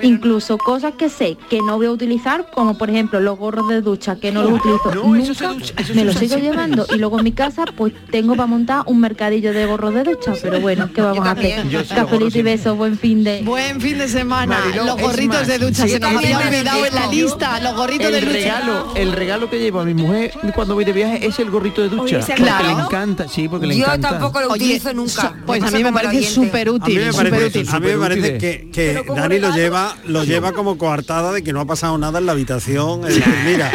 [0.03, 3.81] Incluso cosas que sé que no voy a utilizar, como por ejemplo los gorros de
[3.81, 6.29] ducha, que no los utilizo No, eso se nunca, ducha- eso se me los sigo
[6.37, 6.51] siempre.
[6.51, 6.87] llevando.
[6.93, 10.35] Y luego en mi casa, pues tengo para montar un mercadillo de gorros de ducha.
[10.43, 11.65] Pero bueno, ¿qué vamos a hacer?
[11.95, 13.43] Cafelito y besos, buen fin de...
[13.43, 14.59] Buen fin de semana.
[14.61, 17.61] Mariló, los gorritos más, de ducha, sí, se nos había olvidado en la lista.
[17.61, 18.33] Los gorritos de ducha.
[18.33, 21.83] regalo, el regalo que llevo a mi mujer cuando voy de viaje es el gorrito
[21.83, 22.21] de ducha.
[22.35, 22.67] claro.
[22.77, 24.11] le encanta, sí, porque le Yo encanta.
[24.11, 25.35] tampoco lo Oye, utilizo nunca.
[25.47, 27.69] pues a mí me parece súper A mí útil, me súper parece, útil.
[27.75, 31.61] a mí me parece que Dani lo lleva, lo lleva como coartada de que no
[31.61, 33.07] ha pasado nada en la habitación.
[33.07, 33.71] Es decir, mira,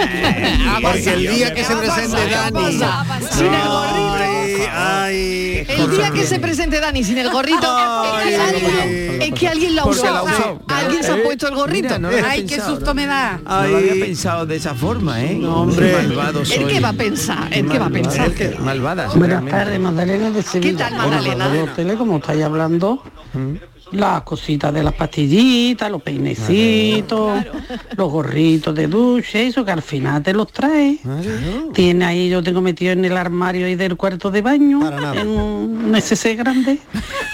[0.82, 2.72] porque el día que se presente Dani,
[3.32, 4.70] Sin el gorrito.
[4.72, 7.58] ay, El día que se presente Dani sin el gorrito,
[8.20, 10.26] es que alguien, es que alguien lo ha usado.
[10.68, 11.88] Alguien se ha Eh, puesto el gorrito.
[12.00, 13.40] mira, no Ay, qué susto me da.
[13.44, 15.36] No lo había pensado de esa forma, ¿eh?
[15.36, 15.92] No, hombre.
[15.92, 16.58] Qué malvado soy.
[16.58, 17.48] ¿El qué va a pensar?
[17.52, 18.32] ¿El qué va a Malvada, pensar?
[18.34, 19.08] qué Malvada.
[19.16, 20.78] Buenas tardes, Magdalena de Sevilla.
[20.90, 21.64] tal, Bueno, Magdalena?
[21.64, 23.02] hoteles, como estáis hablando,
[23.92, 27.44] las cositas de las pastillitas, los peinecitos,
[27.96, 31.00] los gorritos de ducha, eso que al final te los traes.
[31.74, 35.22] Tiene ahí, yo tengo metido en el armario ahí del cuarto de baño, Para nada.
[35.22, 36.80] en un SC grande,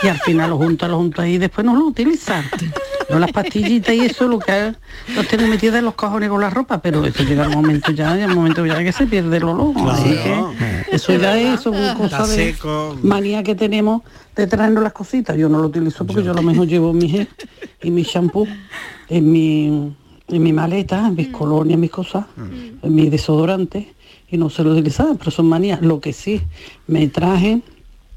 [0.03, 2.43] y al final lo junto, lo junto ahí y después no lo utilizan.
[3.13, 4.73] No las pastillitas y eso lo que
[5.15, 8.13] los tengo metidas en los cajones con la ropa, pero eso llega el momento ya,
[8.13, 9.73] llega el momento ya que se pierde el olor.
[9.89, 10.45] Así que
[10.91, 12.55] eso ya es, eso es cosa de
[13.03, 14.01] manía que tenemos
[14.35, 15.37] de traernos las cositas.
[15.37, 17.29] Yo no lo utilizo porque yo a lo mejor llevo mi gel
[17.81, 18.47] y mi shampoo
[19.09, 19.95] en mi,
[20.27, 23.93] en mi maleta, en mis colonias, mis cosas, en mi desodorante
[24.33, 25.81] y no se lo utilizaba, pero son manías.
[25.81, 26.41] Lo que sí,
[26.87, 27.61] me traje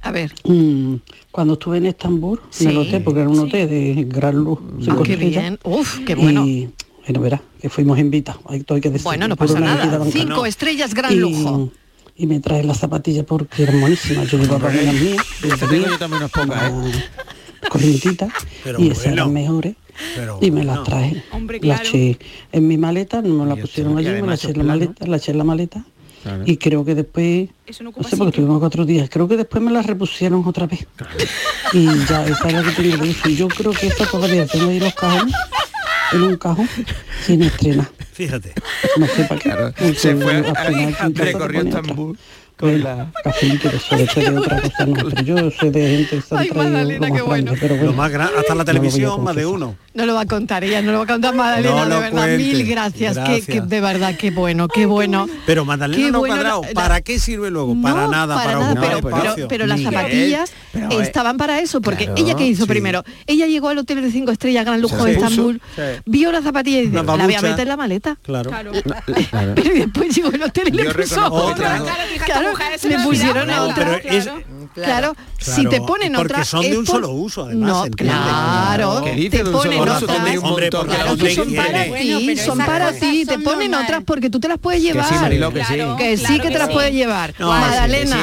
[0.07, 0.33] A ver.
[0.45, 0.95] mm,
[1.31, 2.65] cuando estuve en Estambul, Sí.
[2.65, 5.59] en el hotel, porque era un hotel de gran luz, Ah, qué bien.
[5.65, 6.47] Uf, qué bueno.
[6.47, 6.69] Y,
[7.05, 9.05] bueno, verás, que fuimos invitados, hay todo hay que decir.
[9.05, 10.05] Bueno, no pasa nada.
[10.11, 11.71] Cinco estrellas, gran y, lujo.
[12.17, 14.31] y me trae las zapatillas porque eran buenísimas.
[14.31, 16.73] Yo llevaba unas mías, Te tengo yo también unas pocas, ¿eh?
[16.73, 18.29] una corrientita,
[18.65, 19.13] Pero y esas bueno.
[19.23, 19.75] eran mejores.
[20.15, 21.23] Pero y me las traje.
[21.33, 21.97] Hombre, Las claro.
[21.99, 22.19] eché
[22.53, 25.17] en mi maleta, no me la pusieron allí, me la eché en la maleta, la
[25.17, 25.85] eché en la maleta.
[26.27, 26.43] Claro.
[26.45, 28.29] Y creo que después, Eso no no sé, porque sitio.
[28.31, 30.85] estuvimos cuatro días, creo que después me la repusieron otra vez.
[31.73, 33.29] Y ya, esa es la que tengo de uso.
[33.29, 35.35] Yo creo que esta todavía tengo ahí los cajones,
[36.13, 36.69] en un cajón,
[37.25, 37.89] sin estrenar.
[38.13, 38.55] Fíjate.
[38.97, 39.51] No sé para qué.
[39.51, 40.43] Claro, se fue,
[41.15, 41.61] recorrió.
[41.63, 42.19] Estambul.
[42.59, 44.95] Con la cafelito de eso, de otra cosa no.
[45.11, 47.45] Pero yo soy de gente que han Ay, traído Magdalena, lo más qué bueno.
[47.45, 47.91] grande, pero bueno.
[47.91, 49.75] Lo más gran- hasta la no televisión, más de uno.
[49.93, 52.01] No lo va a contar ella, no lo va a contar Magdalena, No de lo
[52.01, 52.13] verdad.
[52.13, 52.37] cuente.
[52.39, 53.15] Mil gracias.
[53.19, 53.47] Que, Gracias.
[53.47, 55.27] que de verdad, qué bueno, qué bueno.
[55.45, 56.63] Pero Magdalena Qué no bueno cuadrado.
[56.63, 57.77] la- la- ¿Para qué sirve luego?
[57.83, 59.49] para nada, para, para nada, ocupar pero, pero, espacio.
[59.49, 62.69] pero las zapatillas pero, eh, estaban para eso, porque claro, ella que hizo sí.
[62.69, 65.61] primero, ella llegó al hotel de cinco estrellas, gran lujo de Estambul,
[66.07, 68.17] vio las zapatillas y dice, la voy a meter en la maleta.
[68.23, 68.51] Claro.
[68.51, 68.73] Claro.
[69.31, 69.53] Claro.
[69.57, 71.83] Pero después llegó el hotel y le puso otra.
[71.83, 71.95] otra.
[72.25, 72.46] Claro,
[72.89, 73.97] me pusieron otra.
[73.99, 74.25] es-
[74.75, 75.15] Claro.
[75.15, 79.13] Claro, si te ponen porque otra son de un solo uso, además, No, claro, ¿Qué
[79.13, 80.03] dice te ponen otras.
[80.03, 83.71] Hombre, porque de Claro ¿dónde que son para Bueno, ti, son para ti, te ponen
[83.71, 83.85] normal.
[83.87, 85.09] otras porque tú te las puedes llevar.
[85.09, 85.75] que sí.
[85.97, 87.35] Que sí claro que te las puedes llevar.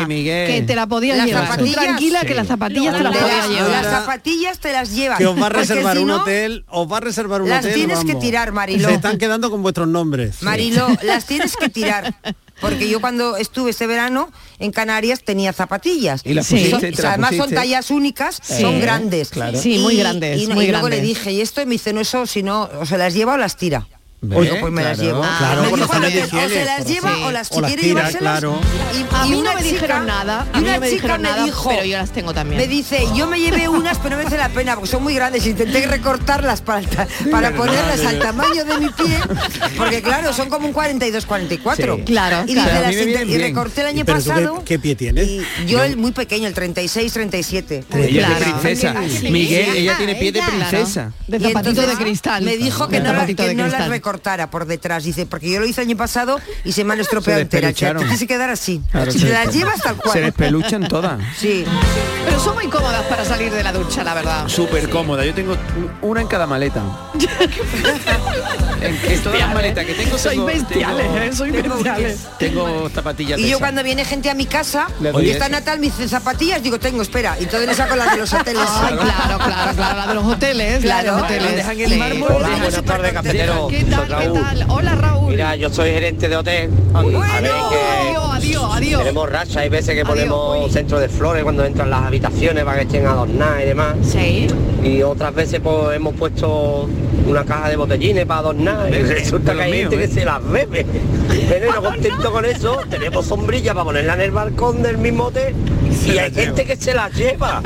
[0.07, 0.47] Miguel.
[0.47, 1.57] que te la podías Las llevar.
[1.57, 3.71] Tranquila que las zapatillas te las podías las- llevar.
[3.71, 5.17] las zapatillas te las llevas.
[5.17, 7.73] Que os va a porque reservar un hotel, os va a reservar un las hotel.
[7.73, 8.89] tienes que tirar, Mariló.
[8.89, 10.43] Se están quedando con vuestros nombres.
[10.43, 12.13] Mariló, las tienes que tirar.
[12.61, 16.21] Porque yo cuando estuve este verano en Canarias tenía zapatillas.
[16.23, 16.55] Y las Sí.
[16.55, 18.61] pusiste, Son- te las además son tallas únicas, Sí.
[18.61, 19.29] son grandes.
[19.29, 19.59] Claro.
[19.59, 21.01] Sí, muy grandes, Y, muy y luego grandes.
[21.01, 23.33] le dije, y esto y me dice, no, eso si no, o se las lleva
[23.33, 23.87] o las tira.
[24.33, 25.11] Oigo, pues me las claro.
[25.21, 25.37] llevo.
[25.37, 27.95] Claro, Me dijo hotel, o se las lleva razones- o las o las quiere tira,
[28.09, 28.39] llevárselas.
[28.39, 28.59] claro.
[28.93, 30.89] Y, A y mí no una me chica- dijeron nada, a mí una no me
[30.89, 32.61] dijeron me nada, dijo, pero yo las tengo también.
[32.61, 35.45] Me dice, yo me llevé unas, pero no merece la pena, porque son muy grandes.
[35.45, 36.81] Intenté recortarlas para,
[37.31, 39.17] para ponerlas al tamaño de mi pie,
[39.77, 41.97] porque claro, son como un 42-44.
[41.97, 42.03] Sí.
[42.03, 42.81] Claro, Y, claro.
[42.81, 44.63] las me y recorté el año ¿Pero tú qué- pasado.
[44.65, 45.27] qué pie tienes?
[45.27, 47.83] Y yo el muy pequeño, el 36-37.
[47.93, 48.33] Ella es Claro.
[48.33, 48.95] de princesa.
[49.09, 49.29] Sí.
[49.31, 51.11] Miguel, ella Ella, tiene pie de princesa.
[51.27, 52.43] De zapatito de cristal.
[52.43, 53.89] Me dijo que no, no las cristal.
[54.13, 55.03] Recortara por detrás.
[55.03, 57.73] Dice, porque yo lo hice el año pasado y se me han estropeado Se entera.
[57.73, 58.81] Te quise quedar así.
[58.91, 60.21] Claro, si se te las despe- llevas tal Se cual.
[60.21, 61.19] despeluchan todas.
[61.37, 61.65] Sí.
[62.25, 64.47] Pero son muy cómodas para salir de la ducha, la verdad.
[64.47, 65.25] Súper cómoda.
[65.25, 65.57] Yo tengo
[66.01, 66.81] una en cada maleta.
[68.81, 71.33] en, en todas las maletas que tengo Soy tengo- bestiales, tengo- ¿eh?
[71.35, 72.19] Soy bestiales.
[72.37, 75.49] Tengo zapatillas Y yo cuando viene gente a mi casa Le doy y está.
[75.49, 77.35] Natal, me dice zapatillas, digo, tengo, espera.
[77.39, 78.63] Y entonces le saco las de los hoteles.
[78.67, 81.55] Ay, claro, claro, claro, la de los hoteles, la de los Claro, hoteles.
[81.55, 81.95] dejan Sí.
[81.97, 82.31] mármol.
[82.31, 83.67] Hola, buenas tardes, cafetero.
[83.67, 84.65] ¿Qué tal, Qué tal?
[84.69, 85.31] Hola, Raúl.
[85.31, 86.69] Mira, yo soy gerente de hotel.
[86.93, 88.99] A ver que Adiós, adiós, adiós.
[89.01, 90.71] tenemos racha, hay veces que Adiós, ponemos uy.
[90.71, 93.95] centro de flores cuando entran las habitaciones para que estén adornadas y demás.
[94.03, 94.47] Sí.
[94.83, 96.87] Y otras veces pues hemos puesto
[97.25, 100.47] una caja de botellines para adornar y resulta que hay los gente que se las
[100.47, 100.85] bebe.
[101.49, 105.55] Pero no contento con eso, tenemos sombrillas para ponerla en el balcón del mismo hotel
[106.05, 107.61] y hay gente que se las lleva.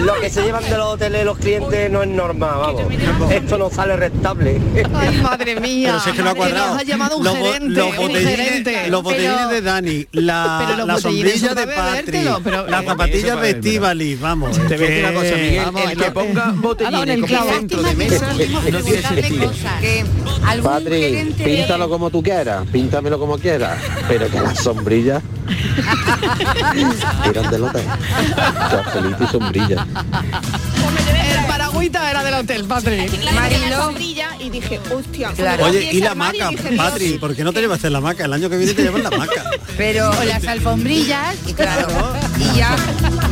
[0.00, 2.82] Lo que se llevan de los hoteles los clientes no es normal, vamos.
[3.30, 4.60] Esto no sale rentable.
[4.92, 5.88] Ay, madre mía.
[5.88, 8.88] Pero si es que lo ha nos llamado un Los gerente, botellines, gerente.
[8.90, 14.56] los botellines Pero- de Dani, la, sombrilla de Patri, las eh, zapatillas de Estivali, vamos.
[14.56, 15.62] Te voy a decir una cosa, Miguel.
[15.64, 17.50] Vamos, el que no, ponga eh, botellines el como clavo.
[17.52, 19.52] centro de mesa no tiene sentido.
[19.80, 20.04] Que
[20.46, 23.78] Algún Patri, de- píntalo como tú quieras, píntamelo como quieras,
[24.08, 25.22] pero que las sombrillas
[27.28, 27.84] eran del hotel.
[28.70, 29.86] Cafelito y sombrilla.
[31.92, 33.06] Era del hotel, Patri.
[33.76, 35.32] Sombrilla y dije, hostia.
[35.36, 35.66] Claro.
[35.66, 38.24] Oye, y la maca, dije, Patri, ¿por qué no te llevas en la maca?
[38.24, 39.50] El año que viene te llevas la maca.
[39.76, 41.36] Pero o las alfombrillas.
[41.46, 41.88] y claro,
[42.38, 42.74] y ya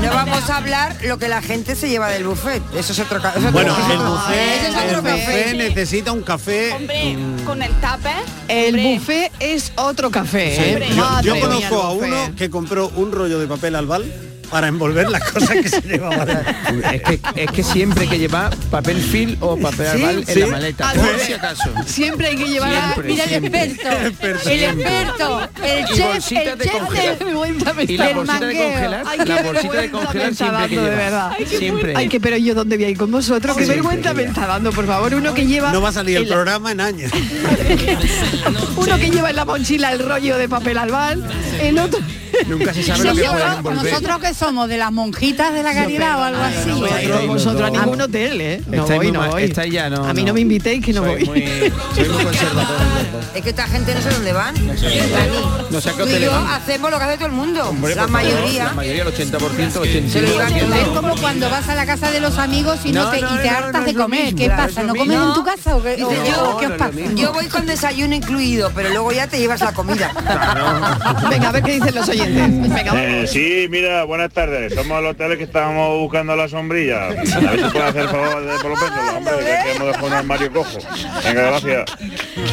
[0.02, 2.62] no vamos a hablar lo que la gente se lleva del buffet.
[2.76, 3.92] Eso es otro ca- eso es otro Bueno, café.
[3.94, 5.12] el buffet, Ese es otro el café.
[5.26, 6.72] buffet necesita un café.
[6.72, 8.12] Hombre, mm, con el tupper.
[8.48, 10.56] El hombre, buffet es otro café.
[10.56, 10.62] sí.
[10.62, 10.88] ¿eh?
[11.22, 14.04] Yo, conozco a uno que compró un rollo de papel albal
[14.52, 16.24] para envolver las cosas que se llevaba.
[16.92, 20.26] Es que, es que siempre hay que llevar papel film o papel Sí, albal en
[20.26, 20.40] sí.
[20.40, 21.26] la maleta, por sí.
[21.26, 21.70] si acaso.
[21.86, 23.08] Siempre hay que llevar Siempre.
[23.08, 23.88] Mira el experto.
[24.50, 25.40] El experto.
[25.64, 27.18] El chef, el de chef congelar.
[27.76, 30.76] de- Y la El bolsita de congelar, Ay, la bolsita de congelar siempre hay que
[30.76, 30.96] dando, de llevar.
[30.96, 31.32] verdad.
[31.58, 31.94] Siempre.
[31.96, 34.46] Ay, que pero yo dónde voy a ir con vosotros, qué Siempre vergüenza me está
[34.46, 37.10] dando, por favor, uno que lleva No va a salir el programa en años.
[38.76, 41.24] uno que lleva en la mochila el rollo de papel albal,
[41.60, 42.00] el otro
[42.46, 43.84] Nunca se sabe lo que lleva- pueden envolver.
[43.92, 46.68] Nosotros que somos de las monjitas de la caridad o algo así.
[47.08, 48.62] No vosotros a ningún hotel, ¿eh?
[48.66, 49.44] No voy, no voy.
[49.44, 51.40] estáis ya, no, a mí no, me invitéis que no Soy voy.
[51.42, 52.76] muy, soy muy conservador.
[53.36, 54.54] Es que esta gente no sé dónde van.
[54.66, 56.46] No sé a qué Tú y hotel yo van.
[56.48, 57.68] hacemos lo que hace todo el mundo.
[57.68, 58.64] Hombre, la mayoría.
[58.64, 60.76] La mayoría, el 80%, Se lo llevan 85%.
[60.82, 63.48] Es como cuando vas a la casa de los amigos y no, te, y te
[63.48, 64.34] hartas de comer.
[64.34, 64.82] ¿Qué pasa?
[64.82, 66.90] ¿No comes en tu casa o qué, os pasa?
[67.14, 70.12] Yo voy con desayuno incluido, pero luego ya te llevas la comida.
[71.30, 72.60] Venga, a ver qué dicen los oyentes.
[72.74, 73.30] Venga, Eh, vamos.
[73.30, 74.74] sí, mira, buenas tardes.
[74.74, 77.06] Somos el hotel que estábamos buscando la sombrilla.
[77.06, 77.34] A ver si
[77.70, 80.78] puede hacer el favor de por lo menos, hombre, que hemos dejado un armario cojo.
[81.24, 81.84] Venga, gracias.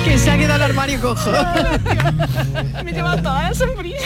[0.03, 1.31] Que se ha quedado el armario cojo.
[2.83, 3.97] Me lleva toda la sombrilla.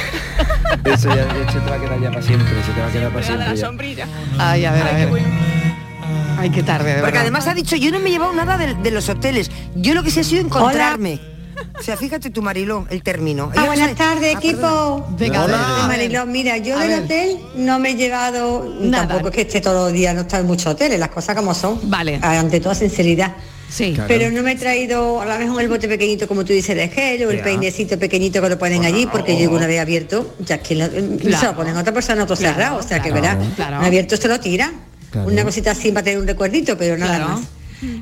[0.86, 3.12] Eso ya eso te va a quedar ya para siempre, se te va a quedar
[3.12, 3.48] para siempre.
[3.50, 4.08] la sombrilla.
[4.40, 5.10] Ay, a ver, a Ay, qué ver.
[5.10, 5.28] bueno.
[6.40, 7.22] Ay, qué tarde, de Porque verdad.
[7.22, 9.50] además ha dicho, yo no me he llevado nada de, de los hoteles.
[9.76, 11.20] Yo lo que sé ha sido encontrarme.
[11.80, 13.52] O sea, fíjate tu Mariló, el término.
[13.56, 15.08] Ah, buenas sabe- tardes, Ah, equipo.
[15.18, 15.86] Venga, Hola.
[15.88, 17.04] Mariló, mira, yo A del ver.
[17.04, 19.08] hotel no me he llevado, Nada.
[19.08, 21.54] tampoco es que esté todos los días, no está en muchos hoteles, las cosas como
[21.54, 21.80] son.
[21.90, 22.20] Vale.
[22.22, 23.34] Ante toda sinceridad.
[23.70, 23.98] Sí.
[24.08, 26.90] Pero no me he traído a lo mejor el bote pequeñito como tú dices de
[26.90, 27.44] gel o el Ya.
[27.44, 31.18] peinecito pequeñito que lo ponen allí porque yo una vez abierto ya que lo, se
[31.18, 31.48] Claro.
[31.48, 33.80] lo ponen a otra persona otro Claro, cerrado o sea que claro, verás claro.
[33.80, 34.72] un abierto se lo tira
[35.10, 35.28] Claro.
[35.28, 37.34] una cosita así para tener un recuerdito pero nada Claro.
[37.34, 37.42] más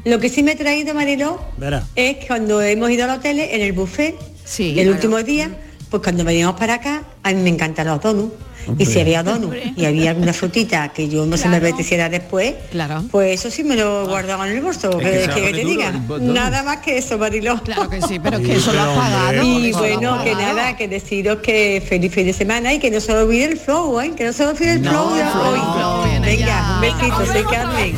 [0.05, 1.83] lo que sí me he traído Mariló Verá.
[1.95, 4.91] es que cuando hemos ido al hotel en el buffet Sí, el claro.
[4.91, 5.49] último día
[5.89, 8.33] pues cuando veníamos para acá a mí me encantan los donuts
[8.77, 12.53] y si había donuts y había alguna frutita que yo no se me apeteciera después
[12.71, 13.03] Claro.
[13.11, 16.77] pues eso sí me lo guardaba en el bolso Es que te diga nada más
[16.77, 19.43] que eso Mariló Claro que sí, pero es Sí, que eso lo has pagado.
[19.43, 23.13] y bueno, que nada, que deciros que feliz fin de semana y que no se
[23.13, 24.11] lo olvide el flow, ¿eh?
[24.15, 26.19] que no se lo olvide el No, flow de hoy.
[26.21, 26.75] Venga, ya.
[26.75, 27.95] un besito, soy Carmen.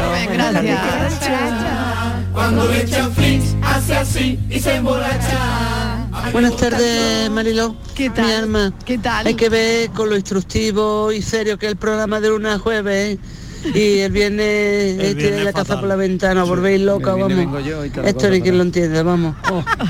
[0.00, 1.50] Carmen, gracias.
[2.32, 6.08] Cuando le echan flis, hace así y se emborracha.
[6.32, 7.74] Buenas tardes, Mariló.
[7.94, 8.24] ¿Qué tal?
[8.24, 8.72] Mi alma.
[8.84, 9.26] ¿Qué tal?
[9.26, 12.58] Hay que ver con lo instructivo y serio que es el programa de lunes a
[12.58, 13.16] jueves.
[13.16, 13.20] ¿eh?
[13.74, 15.80] Y el viernes tiene la casa fatal.
[15.80, 17.28] por la ventana, volvéis loca, vamos.
[17.36, 19.36] vengo yo Esto ni quien lo entiende, vamos.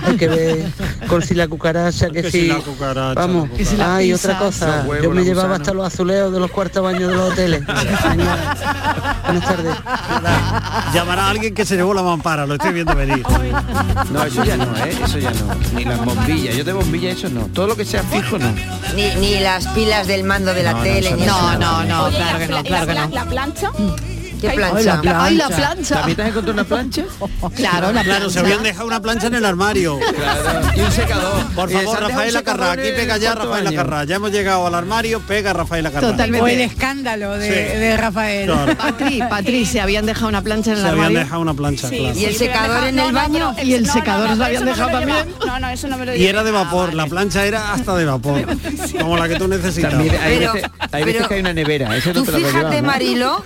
[0.05, 0.67] Hay que ver
[1.09, 2.47] con si la cucaracha, que, Que si si.
[2.49, 3.49] la cucaracha, vamos.
[3.77, 4.85] la Que si otra cosa.
[4.87, 5.63] Huevos, Yo me llevaba gusana.
[5.63, 7.63] hasta los azuleos de los cuartos baños de los hoteles.
[7.67, 9.75] Buenas tardes.
[10.95, 13.23] Llamará a alguien que se llevó la mampara, lo estoy viendo venir.
[14.13, 14.97] No, eso ya no, ¿eh?
[15.05, 15.55] Eso ya no.
[15.75, 16.57] Ni las bombillas.
[16.57, 17.43] Yo de bombilla eso no.
[17.53, 18.53] Todo lo que sea fijo no.
[18.95, 21.53] Ni, ni las pilas del mando de la No, no, tele, ni no.
[21.59, 23.15] No, no, no, claro la que no, claro que la, no.
[23.15, 23.60] la plancha.
[23.63, 24.10] 嗯。
[24.41, 25.01] ¿Qué Ay, plancha?
[25.03, 25.95] la Ay, la plancha.
[25.97, 27.03] ¿También te has encontrado una plancha?
[27.57, 28.41] Claro, la Claro, se plancha.
[28.41, 29.99] habían dejado una plancha en el armario.
[29.99, 30.61] Claro.
[30.77, 31.47] Y un secador.
[31.55, 33.81] Por se favor, Rafael secador aquí pega ya Rafael baño.
[33.81, 34.05] Acarra.
[34.05, 36.09] Ya hemos llegado al armario, pega Rafael Acarra.
[36.09, 36.45] Totalmente.
[36.45, 37.79] O el escándalo de, Sí.
[37.79, 38.47] de Rafael.
[38.51, 38.77] Claro.
[38.77, 41.19] Patri, Patri, se habían dejado una plancha en el Se habían armario.
[41.21, 42.19] dejado una plancha, Sí, claro.
[42.19, 43.55] ¿Y el secador en el baño?
[43.63, 45.35] Y el secador no, habían dejado también.
[45.47, 48.05] No, no, eso no me lo Y era de vapor, la plancha era hasta de
[48.05, 48.43] vapor,
[49.01, 49.91] como la que tú necesitas.
[49.91, 50.39] También hay,
[51.05, 51.97] veces, que hay una nevera.
[51.97, 52.83] Eso no te fíjate.
[52.83, 53.45] Marilo,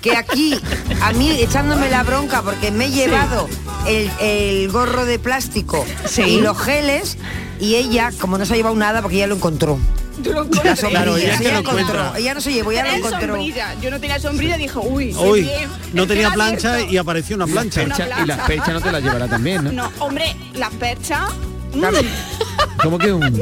[0.00, 0.58] que aquí,
[1.02, 3.48] a mí echándome la bronca porque me he llevado
[3.86, 6.22] el, el gorro de plástico Sí.
[6.22, 7.18] y los geles
[7.60, 9.78] y ella, como no se ha llevado nada porque ella lo encontró.
[10.22, 10.80] Tú lo La encuentras.
[10.80, 12.14] sombrilla, Claro, ella lo encontró.
[12.16, 13.34] Ella no se llevó, ella lo Tenía encontró.
[13.34, 13.74] sombrilla.
[13.82, 15.68] Yo no tenía sombrilla, dijo, uy, qué Uy, bien.
[15.92, 16.92] no tenía plancha abierto.
[16.94, 17.82] y apareció una plancha.
[17.82, 19.72] Una y las perchas no te las llevará también, ¿no?
[19.72, 21.30] No, hombre, las perchas.
[22.82, 23.40] ¿Cómo que un?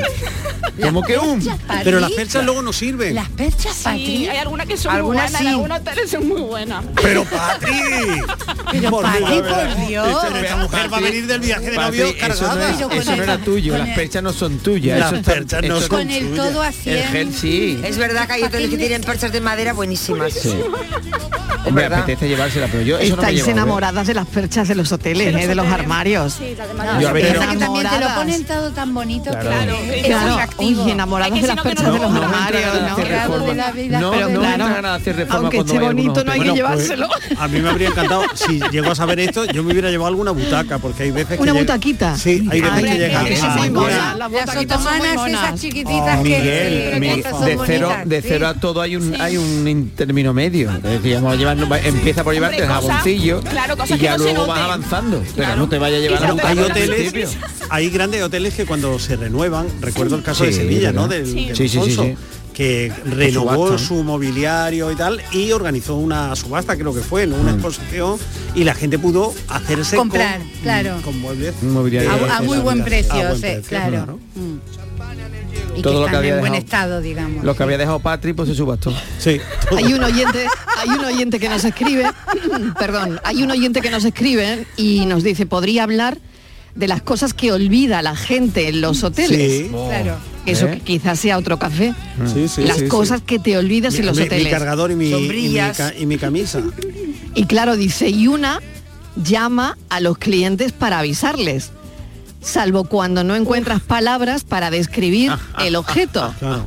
[0.81, 1.47] ¿Cómo que un?
[1.85, 3.14] Pero las perchas luego no sirven.
[3.14, 4.29] Las perchas, Sí, Patri.
[4.29, 5.47] hay algunas que son Algunas muy buenas, sí.
[5.47, 6.85] en algunos hoteles son muy buenas.
[7.03, 7.73] Pero Patri.
[8.73, 10.18] Pero Por Patri, Dios, por Dios.
[10.23, 12.83] Pero esta mujer va a venir del viaje de Patri, novios eso no, cargada.
[12.88, 14.99] con eso no era tuyo, las perchas no son tuyas.
[14.99, 16.37] Las perchas no son Con el tuyas.
[16.49, 16.97] todo a 100.
[16.97, 17.81] El gel sí.
[17.85, 20.33] Es verdad que hay hoteles que tienen perchas de madera buenísimas.
[20.33, 20.55] Sí.
[21.66, 22.01] Hombre, verdad.
[22.01, 23.51] apetece llevársela, pero yo eso no me Estáis llevo.
[23.53, 26.35] enamoradas de las perchas de los hoteles, eh, de los armarios.
[26.35, 27.01] Sí, las de No, madera.
[27.01, 28.07] Yo a ver, pero que también te lo.
[28.25, 29.49] Ponen todo tan bonito Claro.
[29.51, 32.87] Claro, es Claro, enamorados de las perchas no- de los armarios, ¿no?
[32.93, 33.47] hacer Claro, reforma.
[33.47, 35.73] de la vida, No, pero no me claro, entra ganas de hacer reforma aunque cuando
[35.73, 36.63] esté hay algunos bonito, no hay que hoteles.
[36.63, 37.41] Bueno, pues, llevárselo.
[37.43, 40.31] a mí me habría encantado, si llego a saber esto, yo me hubiera llevado alguna
[40.33, 42.17] butaca, porque hay veces que Una butaquita.
[42.17, 43.25] Sí, hay veces Ay, que llega.
[43.25, 43.81] que son muy mira,
[44.15, 46.23] monas, las otomanas esas chiquititas que...
[46.25, 47.01] Miguel,
[47.45, 50.71] de cero, de cero a todo hay un hay un in- término medio.
[51.85, 53.41] Empieza por llevarte el jaboncillo
[53.89, 55.23] y ya luego vas avanzando.
[55.37, 57.29] Pero no te vaya a llevar a un hay al hoteles, principio.
[57.71, 61.09] hay grandes hoteles que cuando se renuevan, recuerdo el caso de Sevilla, ¿no?
[61.09, 61.46] Del, Sí.
[61.46, 62.14] del Sí, sí, sí, Alfonso, sí.
[62.55, 67.37] que renovó subasta, su mobiliario y tal y organizó una subasta, creo que fue, ¿no?
[67.37, 67.55] una Mm.
[67.57, 68.16] exposición
[68.55, 70.96] y la gente pudo hacerse Comprar, con, claro.
[71.03, 73.62] con muebles Un mobiliario de- A, a muy de buen precio, A buen sí, precio,
[73.68, 74.18] claro.
[74.37, 74.59] Mm.
[75.77, 76.64] Y Todo que lo que había en buen dejado.
[76.64, 77.44] estado, digamos.
[77.44, 78.92] Lo que había dejado Patri pues se subastó.
[79.18, 79.40] Sí.
[79.77, 80.46] Hay un oyente,
[80.79, 82.05] hay un oyente que nos escribe,
[82.79, 86.18] perdón, hay un oyente que nos escribe y nos dice, podría hablar
[86.75, 89.67] de las cosas que olvida la gente en los hoteles.
[89.67, 89.71] Sí.
[89.71, 90.17] Claro.
[90.47, 90.73] Eso ¿Eh?
[90.73, 91.95] que quizás sea otro café.
[92.33, 92.89] Sí, sí, las sí, sí.
[92.89, 94.53] cosas que te olvidas Mi, en los mi- mi hoteles.
[94.53, 95.77] cargador y mi, y mi Sombrillas.
[95.77, 96.61] ca- y mi camisa.
[97.35, 98.61] Y claro, dice, y una
[99.17, 101.71] llama a los clientes para avisarles,
[102.43, 105.33] salvo cuando no encuentras palabras para describir
[105.65, 106.35] el objeto.
[106.39, 106.67] Claro.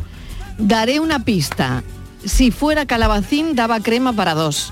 [0.57, 1.83] Daré una pista.
[2.25, 4.71] Si fuera calabacín, daba crema para dos.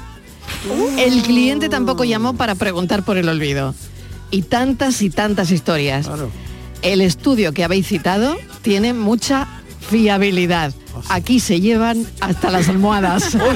[0.97, 3.75] El cliente tampoco llamó para preguntar por el olvido.
[4.31, 6.07] Y tantas y tantas historias.
[6.07, 6.29] Claro.
[6.81, 9.47] El estudio que habéis citado tiene mucha
[9.89, 10.73] fiabilidad.
[11.09, 13.37] Aquí se llevan hasta las almohadas.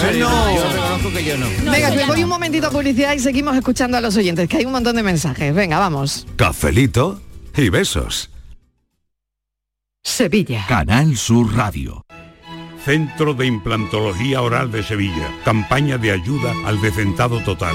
[0.00, 1.46] Bueno, yo reconozco que yo no.
[1.70, 4.64] Venga, que voy un momentito a publicidad y seguimos escuchando a los oyentes, que hay
[4.64, 5.54] un montón de mensajes.
[5.54, 6.26] Venga, vamos.
[6.36, 7.20] Cafelito
[7.56, 8.30] y besos.
[10.02, 10.64] Sevilla.
[10.66, 12.04] Canal Sur Radio.
[12.84, 15.28] Centro de Implantología Oral de Sevilla.
[15.44, 17.74] Campaña de ayuda al decentado total.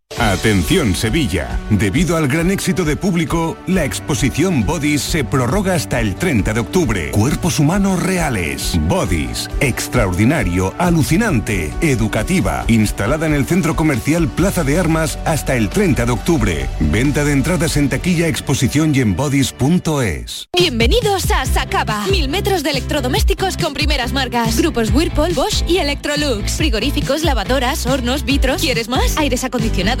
[0.19, 1.59] Atención Sevilla.
[1.69, 6.59] Debido al gran éxito de público, la exposición Bodies se prorroga hasta el 30 de
[6.59, 7.11] octubre.
[7.11, 8.79] Cuerpos humanos reales.
[8.87, 9.49] Bodies.
[9.59, 12.65] Extraordinario, alucinante, educativa.
[12.67, 16.69] Instalada en el centro comercial Plaza de Armas hasta el 30 de octubre.
[16.79, 20.49] Venta de entradas en taquilla, exposición y en bodies.es.
[20.55, 22.05] Bienvenidos a Sacaba.
[22.07, 24.57] Mil metros de electrodomésticos con primeras marcas.
[24.57, 26.53] Grupos Whirlpool, Bosch y Electrolux.
[26.53, 28.61] Frigoríficos, lavadoras, hornos, vitros.
[28.61, 29.17] ¿Quieres más?
[29.17, 30.00] Aires acondicionados,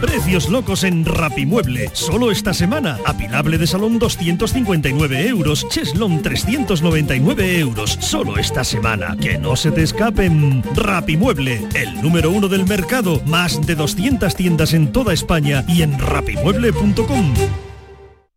[0.00, 1.90] Precios locos en Rapimueble.
[1.92, 2.98] Solo esta semana.
[3.04, 5.68] Apilable de salón 259 euros.
[5.68, 7.98] Cheslon 399 euros.
[8.00, 9.16] Solo esta semana.
[9.16, 10.62] Que no se te escapen.
[10.74, 11.66] Rapimueble.
[11.74, 13.22] El número uno del mercado.
[13.26, 17.65] Más de 200 tiendas en toda España y en rapimueble.com.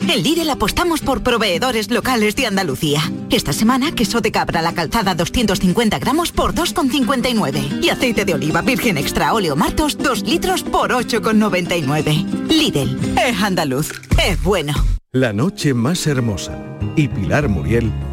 [0.00, 3.00] En Lidl apostamos por proveedores locales de Andalucía.
[3.30, 7.82] Esta semana, queso de cabra la calzada 250 gramos por 2,59.
[7.82, 12.48] Y aceite de oliva virgen extra óleo martos 2 litros por 8,99.
[12.48, 13.92] Lidl, es andaluz,
[14.24, 14.72] es bueno.
[15.12, 16.58] La noche más hermosa
[16.94, 17.92] y Pilar Muriel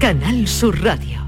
[0.00, 1.18] Canal Sur Radio.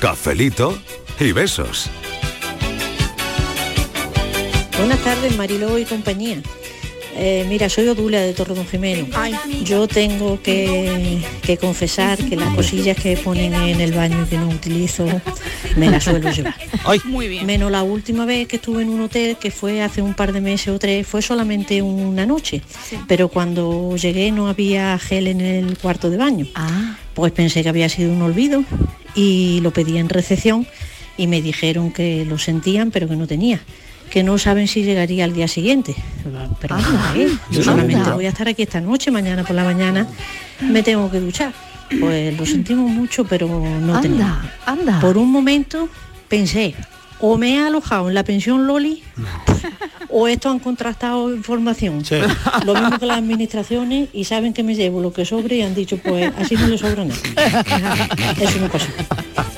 [0.00, 0.76] Cafelito
[1.20, 1.88] y besos.
[4.76, 6.42] Buenas tardes, Mariló y compañía.
[7.14, 9.06] Eh, mira, soy Odula de Torredón Jimeno.
[9.64, 14.48] Yo tengo que, que confesar que las cosillas que ponen en el baño que no
[14.48, 15.06] utilizo
[15.76, 16.54] me las suelo llevar.
[17.04, 17.46] Muy bien.
[17.46, 20.40] Menos la última vez que estuve en un hotel, que fue hace un par de
[20.40, 22.62] meses o tres, fue solamente una noche.
[23.08, 26.46] Pero cuando llegué no había gel en el cuarto de baño.
[27.14, 28.64] Pues pensé que había sido un olvido
[29.14, 30.66] y lo pedí en recepción
[31.18, 33.60] y me dijeron que lo sentían pero que no tenía
[34.12, 35.94] que no saben si llegaría al día siguiente.
[36.60, 36.76] Pero
[37.16, 37.28] ¿eh?
[37.50, 38.14] yo solamente Anda.
[38.14, 40.06] voy a estar aquí esta noche, mañana por la mañana
[40.60, 41.54] me tengo que duchar.
[41.98, 44.38] Pues lo sentimos mucho, pero no tenía.
[44.66, 45.00] Anda.
[45.00, 45.88] Por un momento
[46.28, 46.74] pensé,
[47.22, 49.02] o me he alojado en la pensión Loli,
[50.10, 52.04] o esto han contrastado información.
[52.04, 52.16] Sí.
[52.66, 55.74] Lo mismo que las administraciones y saben que me llevo lo que sobre y han
[55.74, 57.20] dicho, pues así no le sobra nada.
[58.40, 58.86] Es una cosa.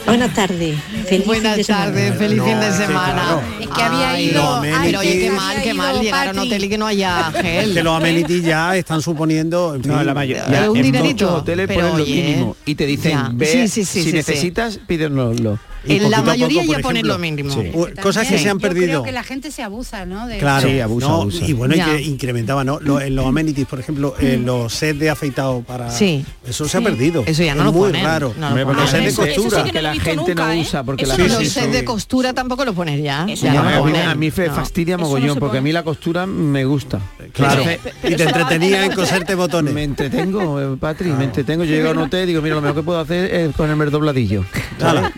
[0.06, 0.76] Buenas tardes.
[1.08, 1.84] Feliz Buenas fin de semana.
[1.86, 3.40] tardes, feliz fin de semana.
[3.58, 6.64] Es que había Ay, ido- pero oye, qué mal, qué mal llegar a un hotel
[6.64, 7.72] y que no haya gel.
[7.74, 10.64] que los amenities ya están suponiendo en No, fin, la mayoría.
[10.64, 13.30] Eh, un en dinerito, muchos hoteles pero ponen lo oye, mínimo y te dicen, ya.
[13.32, 15.58] ve, Sí, sí, sí, si sí, necesitas, pídenoslo.
[15.86, 17.50] En la mayoría poco, ya ponen ejemplo, lo mínimo.
[17.54, 17.72] sí.
[18.02, 19.02] Cosas que se han Yo creo perdido.
[19.02, 20.26] que la gente se abusa, ¿no?
[20.26, 21.44] De- Claro, Sí, abusa, no, abusa.
[21.46, 21.86] y bueno, y Ya.
[21.86, 22.80] que incrementaba, ¿no?
[22.80, 25.90] Lo- en los amenities, por ejemplo, en los sets de afeitado para...
[25.90, 26.24] Sí.
[26.48, 27.24] Eso se ha perdido.
[27.26, 28.34] Eso ya no es lo muy ponen, raro.
[28.38, 28.72] no lo.
[28.74, 29.64] Los sets de costura.
[29.64, 32.72] que que la gente no usa porque la los sí, sets de costura tampoco lo
[32.74, 33.26] pones ya.
[33.28, 34.08] Sí, ya no a, lo mí, ponen.
[34.08, 34.54] a mí me No.
[34.54, 37.00] fastidia mogollón porque a mí la costura me gusta.
[37.32, 37.62] Claro.
[38.02, 39.72] Y te entretenía en coserte botones.
[39.74, 41.64] Me entretengo, eh, Patri, me entretengo.
[41.64, 43.84] Yo llego a un hotel y digo, mira, lo mejor que puedo hacer es ponerme
[43.84, 44.44] el dobladillo.
[44.78, 45.10] Claro.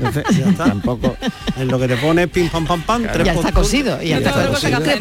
[0.64, 1.16] Tampoco.
[1.56, 4.32] En lo que te pones pim pam pam pam, tres Ya está cosido, ya está
[4.32, 4.80] cosido.
[4.80, 5.00] Tres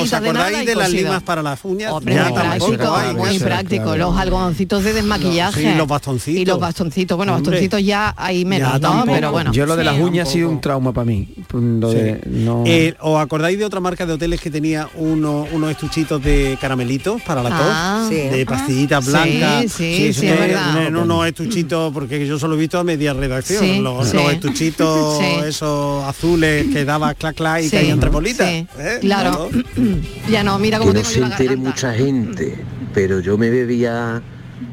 [0.00, 1.92] ¿Os de nada acordáis y de las limas para las uñas?
[1.92, 3.84] Hombre, Ya muy práctico, hay, muy eso, práctico.
[3.84, 3.98] claro.
[4.10, 5.60] Los algodoncitos de desmaquillaje.
[5.72, 6.40] Sí, los bastoncitos.
[6.40, 7.16] Y los bastoncitos.
[7.16, 7.50] Bueno, Hombre.
[7.50, 9.04] bastoncitos ya hay ahí menos, Ya, ¿no?
[9.06, 9.52] Pero bueno.
[9.52, 11.28] Yo lo de las uñas ha sido un trauma para mí.
[11.52, 15.70] Lo de- no- Eh, ¿Os acordáis de otra marca de hoteles que tenía uno- unos
[15.70, 17.58] estuchitos de caramelitos para la tos?
[17.68, 18.06] Ah.
[18.08, 18.14] Sí.
[18.16, 19.72] De pastillitas Sí, blancas.
[19.72, 20.72] sí, verdad.
[20.72, 23.82] tienen unos estuchitos, porque yo solo he visto a media redacción.
[23.82, 24.08] Los.
[24.24, 25.24] Los estuchitos Sí.
[25.46, 28.48] esos azules que daba clac clac y Sí, caían tres bolitas.
[28.48, 28.98] sí, ¿eh?
[29.00, 29.48] Claro.
[30.30, 32.56] ya no, mira cómo que no se entere mucha gente,
[32.94, 34.22] pero yo me bebía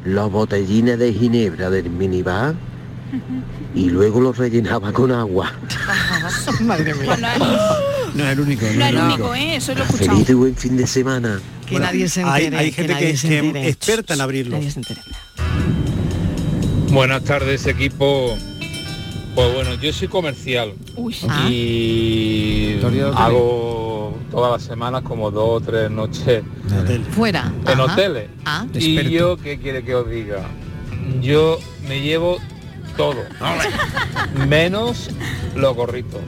[0.06, 2.56] los botellines de ginebra del minibar
[3.74, 5.54] y luego los rellenaba con agua.
[6.62, 7.18] Madre mía.
[8.16, 8.66] No es el único.
[8.76, 9.56] No es el único, ¿eh?
[9.58, 10.12] Eso lo he escuchado.
[10.12, 11.40] Feliz y buen fin de semana.
[11.66, 12.58] Que Bueno, nadie se entere.
[12.58, 13.68] hay gente que- entere.
[13.70, 14.58] experta en abrirlo.
[14.58, 15.02] Nadie se entere.
[16.92, 18.38] Buenas tardes equipo.
[19.38, 20.74] Pues bueno, yo soy comercial
[21.30, 21.48] Ah.
[21.48, 23.16] y hoteles.
[23.16, 26.42] hago todas las semanas como dos o tres noches
[27.12, 27.54] Fuera.
[27.68, 27.84] en Ajá.
[27.94, 28.30] hoteles.
[28.46, 28.66] Ah.
[28.74, 30.42] Y yo, ¿qué quiere que os diga?
[31.22, 32.40] Yo me llevo
[32.98, 33.18] todo,
[34.50, 35.12] menos
[35.56, 36.22] los gorritos.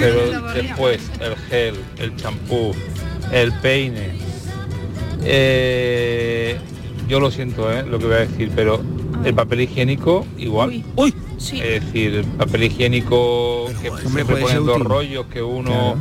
[0.00, 2.72] Pero después el gel, el champú,
[3.30, 4.12] el peine.
[5.22, 6.56] eh,
[7.10, 7.84] yo lo siento, ¿eh?
[7.86, 8.80] lo que voy a decir, pero
[9.22, 10.82] el papel higiénico igual.
[10.96, 11.14] Uy.
[11.38, 14.88] Es decir, el papel higiénico que siempre puede ser ponen dos útil.
[14.88, 15.96] rollos que uno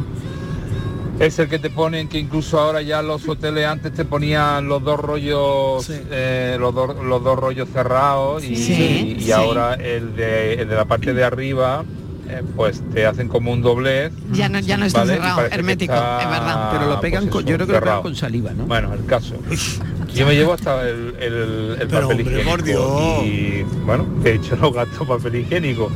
[1.20, 4.84] es el que te ponen que incluso ahora ya los hoteles antes te ponían los
[4.84, 9.32] dos rollos eh, los, dos, los dos rollos cerrados y, Sí, y sí.
[9.32, 11.84] ahora el de, el de la parte de arriba
[12.30, 16.22] eh, pues te hacen como un doblez Ya no, ya no está cerrado, hermético, está,
[16.24, 16.70] es verdad.
[16.74, 18.66] Pero lo pegan pues con, eso, yo creo que lo pegan con saliva, ¿no?
[18.66, 19.36] Bueno, el caso.
[20.14, 22.50] Yo me llevo hasta el, el- el Pero, papel hombre, higiénico.
[22.50, 23.24] por Dios.
[23.26, 25.92] Y bueno, de hecho no gasto papel higiénico.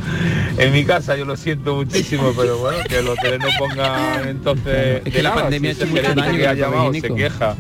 [0.57, 4.97] En mi casa yo lo siento muchísimo, pero bueno, que los hoteles no pongan entonces.
[4.97, 5.41] Es que de la nada.
[5.43, 7.55] pandemia Si ha ese hecho mucho daño que ha llamado se queja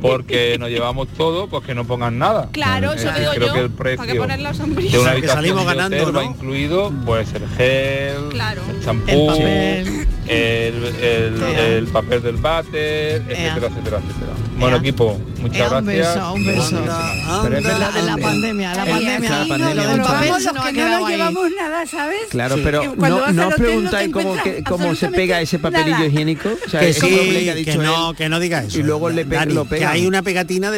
[0.00, 2.48] porque nos llevamos todo, pues que no pongan nada.
[2.52, 3.52] Claro, eso decir, digo creo yo.
[3.54, 6.16] que el ¿Para qué precio poner la de una que habitación salimos de ganando, hotel
[6.16, 6.30] va ¿no?
[6.30, 8.62] incluido pues el gel, Claro.
[8.70, 10.06] el champú, El papel.
[10.28, 14.32] El, el- el papel del váter, etcétera, etcétera, etcétera.
[14.58, 16.14] Bueno equipo, muchas Ea, un gracias.
[16.14, 16.84] beso, un beso.
[17.42, 19.30] Pero es verdad, La, la pandemia, la pandemia.
[19.30, 22.20] la pandemia Lo del papel los que no nos llevamos nada, ¿sabes?
[22.30, 22.60] Claro, Sí.
[22.64, 24.34] pero no, no os preguntáis cómo,
[24.66, 26.06] cómo se pega ese papelillo nada.
[26.06, 26.48] higiénico.
[26.66, 28.78] O sea, Que sí, no, que no diga eso.
[28.78, 29.92] Y luego le pe- Dani, lo que pegan.
[29.92, 30.70] hay una pegatina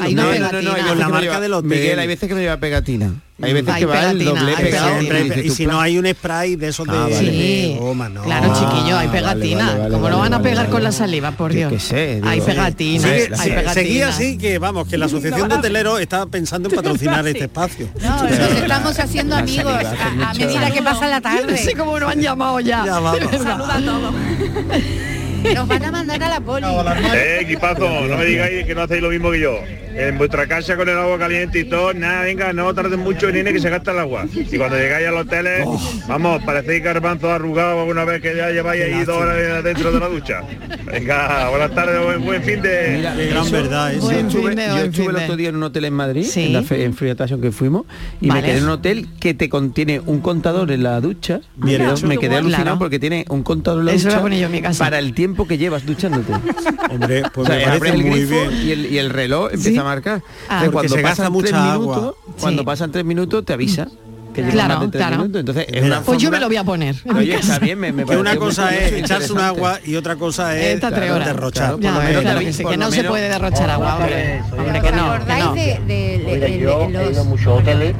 [0.53, 1.71] No, no, no, con veces la marca del hotel.
[1.71, 3.13] Miguel, hay veces que me lleva pegatina.
[3.41, 4.99] Hay veces Hay que va el doble hay pegado.
[4.99, 5.37] pegatina.
[5.45, 7.15] y si no hay un spray de esos de, Ah, vale.
[7.15, 7.77] de Sí.
[7.79, 8.23] goma, ¿no?
[8.25, 9.65] Claro, chiquillo, hay pegatina.
[9.67, 10.71] vale, vale, Como no vale, van a pegar vale.
[10.71, 11.73] con la saliva, por Yo Dios.
[11.73, 13.75] qué sé, hay digo, pegatina, hay pegatina.
[13.75, 17.89] seguía así que vamos, que la Asociación de Hoteleros está pensando en patrocinar este espacio.
[18.03, 21.59] No, nos estamos haciendo amigos a, medida que pasa la Yo no tarde.
[21.59, 22.85] sé cómo nos han llamado ya.
[22.85, 23.21] Ya vamos.
[23.31, 24.15] Saluda a todos.
[25.55, 26.67] Nos van a mandar a la poli.
[27.15, 29.61] Eh, equipazo, no me digáis que no hacéis lo mismo que yo.
[29.95, 33.53] En vuestra casa con el agua caliente y todo, nada, venga, no tarden mucho, nene,
[33.53, 34.27] que se gasta el agua.
[34.33, 35.65] Y cuando llegáis a los hoteles,
[36.07, 40.09] vamos, parecéis garbanzos arrugados alguna vez que ya lleváis ahí dos horas dentro de la
[40.09, 40.43] ducha.
[40.85, 42.95] Venga, buenas tardes, buen, buen fin de...
[42.97, 44.13] Mira, gran eso- verdad eso.
[44.13, 46.25] Yo estuve, fin de, yo estuve fin el otro día en un hotel en Madrid,
[46.25, 46.45] Sí.
[46.47, 47.85] en la fe- en Free que fuimos,
[48.21, 48.41] y Vale.
[48.43, 51.41] me quedé en un hotel que te contiene un contador en la ducha.
[51.67, 52.07] Hecho.
[52.07, 52.47] me quedé Claro.
[52.47, 54.85] alucinado porque tiene un contador en la Eso lo ducha ponía yo en mi casa.
[54.85, 56.33] para el tiempo que llevas duchándote.
[56.91, 58.67] Hombre, pues o sea, me abre parece el muy grifo bien.
[58.67, 59.79] y el, y el reloj empieza Sí.
[59.79, 60.23] a marcar.
[60.49, 60.65] Ah.
[60.73, 61.97] Cuando se gasta pasan mucha tres agua.
[61.97, 62.67] minutos, cuando Sí.
[62.67, 63.89] pasan tres minutos te avisa
[64.35, 65.41] que Claro, minutos.
[65.41, 66.95] Entonces es una Pues yo me lo voy a poner.
[67.17, 70.57] Oye, está bien, me, me Que una cosa es echarse un agua y otra cosa
[70.57, 71.27] es horas.
[71.27, 71.77] derrochar.
[71.77, 74.41] Claro, Ya, menos que sí, no se puede derrochar agua, hombre.
[74.57, 75.55] Hombre, que no, que ¿Acordáis no.
[75.55, 77.27] de, de- de- Mira, de- yo he ido a los...
[77.27, 77.95] muchos hoteles,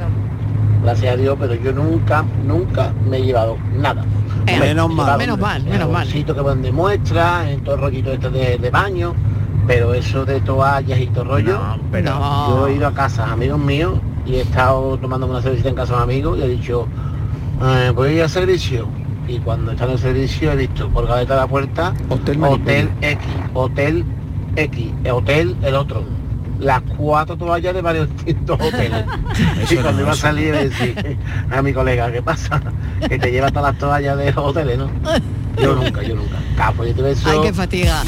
[0.83, 4.05] gracias a Dios, pero yo nunca, nunca me he llevado nada.
[4.47, 6.03] Eh, menos mal, menos mal, menos mal.
[6.05, 9.13] bolsito que van de muestra, en todo el rollito este de, de baño,
[9.67, 11.59] pero eso de toallas y todo rollo,
[12.03, 12.49] No.
[12.49, 13.93] yo he ido a casas, amigos míos,
[14.25, 16.87] y he estado tomando una cervecita en casa de un amigo y he dicho,
[17.63, 18.87] eh, voy a ir al servicio.
[19.27, 22.89] Y cuando está en el servicio he visto por gaveta de la puerta, Hotel Hotel
[23.01, 24.03] X, Hotel
[24.55, 26.03] X, Hotel el otro.
[26.59, 29.05] Las cuatro toallas de varios distintos hoteles.
[29.71, 31.17] y no, cuando iba a eso salir le decía
[31.51, 32.61] a mi colega, ¿qué pasa?
[33.07, 34.89] Que te lleva todas las toallas de los hoteles, ¿no?
[35.61, 36.37] Yo nunca, yo nunca.
[36.55, 37.29] Capo, yo te beso.
[37.29, 38.03] Ay, qué fatiga.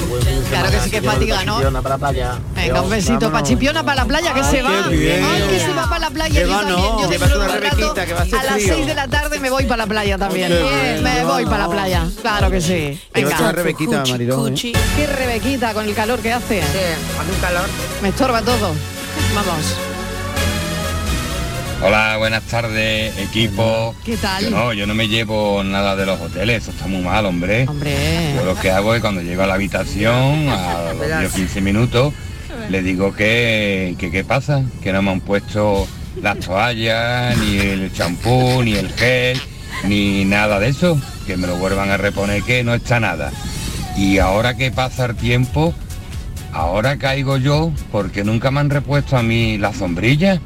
[0.50, 1.56] Claro que sí que fatiga, ¿no?
[1.56, 2.40] Chipiona, para la playa.
[2.56, 3.44] Venga, un besito para.
[3.44, 4.86] Chipiona, para la playa, que se va.
[4.88, 6.42] Ay, que se va para la playa.
[6.42, 7.10] Que yo va, también.
[7.10, 8.74] Llévate una rebequita, que va a hacer A las frío.
[8.76, 10.52] 6 de la tarde me voy para la playa también.
[11.04, 12.08] Me voy para la playa.
[12.22, 13.00] Claro que sí.
[13.14, 13.52] Llévate una Venga.
[13.52, 14.04] rebequita.
[14.06, 14.74] ¿eh?
[14.96, 16.62] Qué rebequita con el calor que hace.
[16.62, 16.78] Sí,
[17.20, 17.68] hace un calor.
[18.02, 18.74] Me estorba todo.
[19.36, 19.91] Vamos.
[21.84, 23.96] Hola, buenas tardes, equipo.
[24.06, 24.44] ¿Qué tal?
[24.44, 27.66] Yo no, yo no me llevo nada de los hoteles, eso está muy mal, hombre.
[27.68, 28.36] Hombre.
[28.36, 31.62] Yo lo que hago es cuando llego a la habitación, a los 10 o 15
[31.62, 32.14] minutos,
[32.70, 35.88] le digo que, que qué pasa, que no me han puesto
[36.22, 39.42] las toallas, ni el champú, ni el gel,
[39.86, 43.32] ni nada de eso, que me lo vuelvan a reponer que no está nada.
[43.98, 45.74] Y ahora que pasa el tiempo,
[46.54, 50.40] ahora caigo yo porque nunca me han repuesto a mí la sombrilla.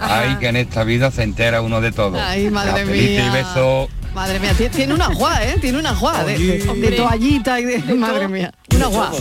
[0.00, 0.20] Ajá.
[0.22, 2.18] Ay, que en esta vida se entera uno de todo.
[2.20, 3.32] Ay, madre Cafelito y mía.
[3.32, 3.88] beso.
[4.14, 5.56] Madre mía, tie- tiene una ajuá, ¿eh?
[5.60, 6.90] Tiene una ajuá de, de- de Hombre.
[6.96, 7.78] toallita y de...
[7.94, 9.12] Madre mía, una ajuá.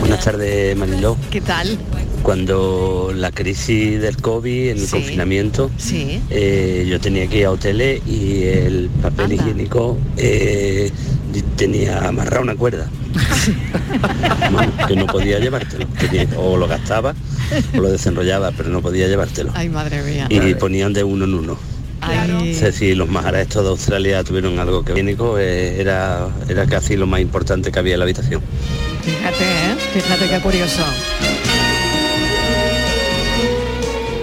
[0.00, 1.16] Buenas tardes, Mariló.
[1.30, 1.76] ¿Qué tal?
[2.22, 4.90] Cuando la crisis del COVID, el Sí.
[4.90, 6.20] confinamiento, Sí.
[6.30, 10.92] eh, yo tenía que ir a hoteles y el papel higiénico eh,
[11.56, 12.88] tenía amarrado una cuerda.
[14.86, 15.86] Que no podía llevártelo.
[15.98, 17.14] Tenía- o lo gastaba
[17.76, 19.52] o lo desenrollaba, pero no podía llevártelo.
[19.54, 20.26] Ay, madre mía.
[20.30, 21.58] Y ponían de uno en uno.
[22.00, 22.52] Ay.
[22.52, 26.66] O sea, si los majaras estos de Australia tuvieron algo que higiénico, eh, era, era
[26.66, 28.42] casi lo más importante que había en la habitación.
[29.02, 29.76] Fíjate, ¿eh?
[29.92, 30.82] Fíjate qué curioso.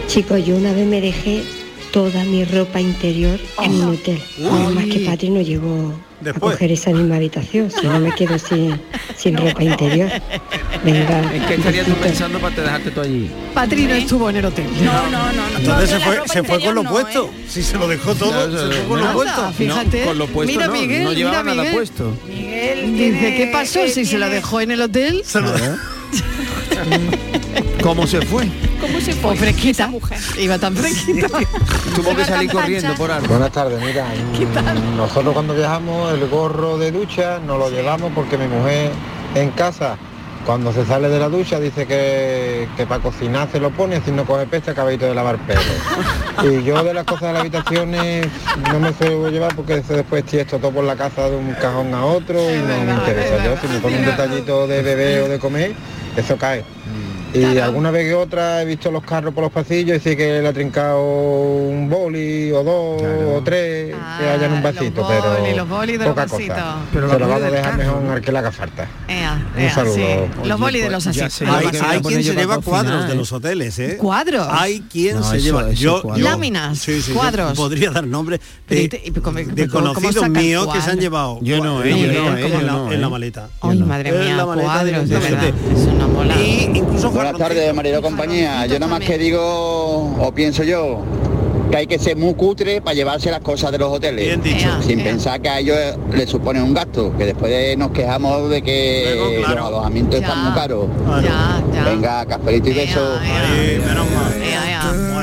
[0.07, 1.43] Chicos, yo una vez me dejé
[1.98, 4.22] toda mi ropa interior en un hotel.
[4.38, 8.38] Nada más que Patri no llegó a coger esa misma habitación, si no me quedo
[8.38, 8.80] sin,
[9.18, 10.08] sin ropa interior.
[10.86, 11.34] Venga.
[11.34, 13.32] ¿En qué estarías tú pensando para te dejarte tú allí?
[13.56, 14.68] Patri no estuvo en el hotel.
[14.86, 15.50] No, no, no.
[15.50, 15.58] no.
[15.58, 17.32] Entonces No, se la fue, se fue con lo no, puesto.
[17.34, 17.45] ¿eh?
[17.50, 19.52] Si se lo dejó todo, No, se fue con lo no, puesto.
[19.54, 20.04] fíjate.
[20.04, 21.76] con lo puesto mira, no, Miguel, no llevaba mira, nada Miguel.
[21.78, 22.14] puesto.
[22.28, 25.24] Dice, ¿qué pasó si se lo dejó en el hotel?
[27.82, 28.48] ¿Cómo se fue?
[28.80, 29.36] ¿Cómo se fue?
[29.36, 29.89] fresquita.
[30.38, 31.28] Iba tan fresquita.
[31.95, 33.28] Tuvo que salir corriendo por algo.
[33.28, 38.38] Buenas tardes, mira, mm, nosotros cuando viajamos el gorro de ducha nos lo llevamos porque
[38.38, 38.91] mi mujer
[39.36, 39.97] en casa
[40.47, 44.11] cuando se sale de la ducha dice que, que para cocinar se lo pone, si
[44.11, 45.59] no coge peste acabadito de lavar pelo.
[46.43, 48.28] Y yo de las cosas de las habitaciones
[48.71, 51.93] no me suelo llevar porque eso después esto todo por la casa de un cajón
[51.93, 53.43] a otro y no me interesa.
[53.43, 55.73] Yo si me pongo un detallito de bebé o de comer,
[56.15, 56.63] eso cae.
[57.39, 60.41] Y alguna vez que otra he visto los carros por los pasillos y sí que
[60.41, 65.55] le ha trincado un boli o dos o tres que hayan un vasito, boli, pero
[65.57, 66.55] los boli de los poca vasitos.
[66.57, 66.75] cosa.
[66.93, 67.77] Pero Se la lo vamos a dejar carro.
[67.99, 68.88] mejor al que le haga falta.
[69.07, 69.95] Ea, Un ea, saludo.
[69.95, 70.01] sí.
[70.01, 71.41] Oye, Los boli de pues, los asientos.
[71.41, 71.65] los Hay,
[71.95, 73.15] hay quien se lleva cuadros de ¿eh?
[73.15, 73.97] los hoteles, ¿eh?
[73.97, 74.47] ¿Cuadros?
[74.49, 75.61] Hay quien No, se eso- lleva.
[75.69, 76.23] eso yo, cuadros.
[76.23, 77.53] yo- Láminas, sí, sí, yo cuadros.
[77.57, 78.89] podría dar nombres de,
[79.21, 81.39] cómo- de conocidos míos que se han llevado.
[81.41, 83.09] Yo no, eh, en yo la- no, en eh, yo la- no, en la eh.
[83.09, 83.49] maleta.
[83.61, 85.43] Ay, madre En mía, la cuadros, de los verdad.
[85.75, 86.35] Eso no mola.
[86.41, 88.65] Y incluso Buenas tardes, Marido Compañía.
[88.67, 91.03] Yo nada más que digo, o pienso yo,
[91.70, 94.26] que hay que ser muy cutre para llevarse las cosas de los hoteles.
[94.26, 94.70] Bien dicho.
[94.82, 95.05] Sin ea.
[95.05, 95.78] pensar que a ellos
[96.13, 99.55] les supone un gasto, que después nos quejamos de que Luego, claro.
[99.55, 100.28] los alojamientos Ya.
[100.28, 100.88] están muy caros.
[101.24, 101.84] Ya, ya.
[101.84, 103.20] Venga, cafelito y beso.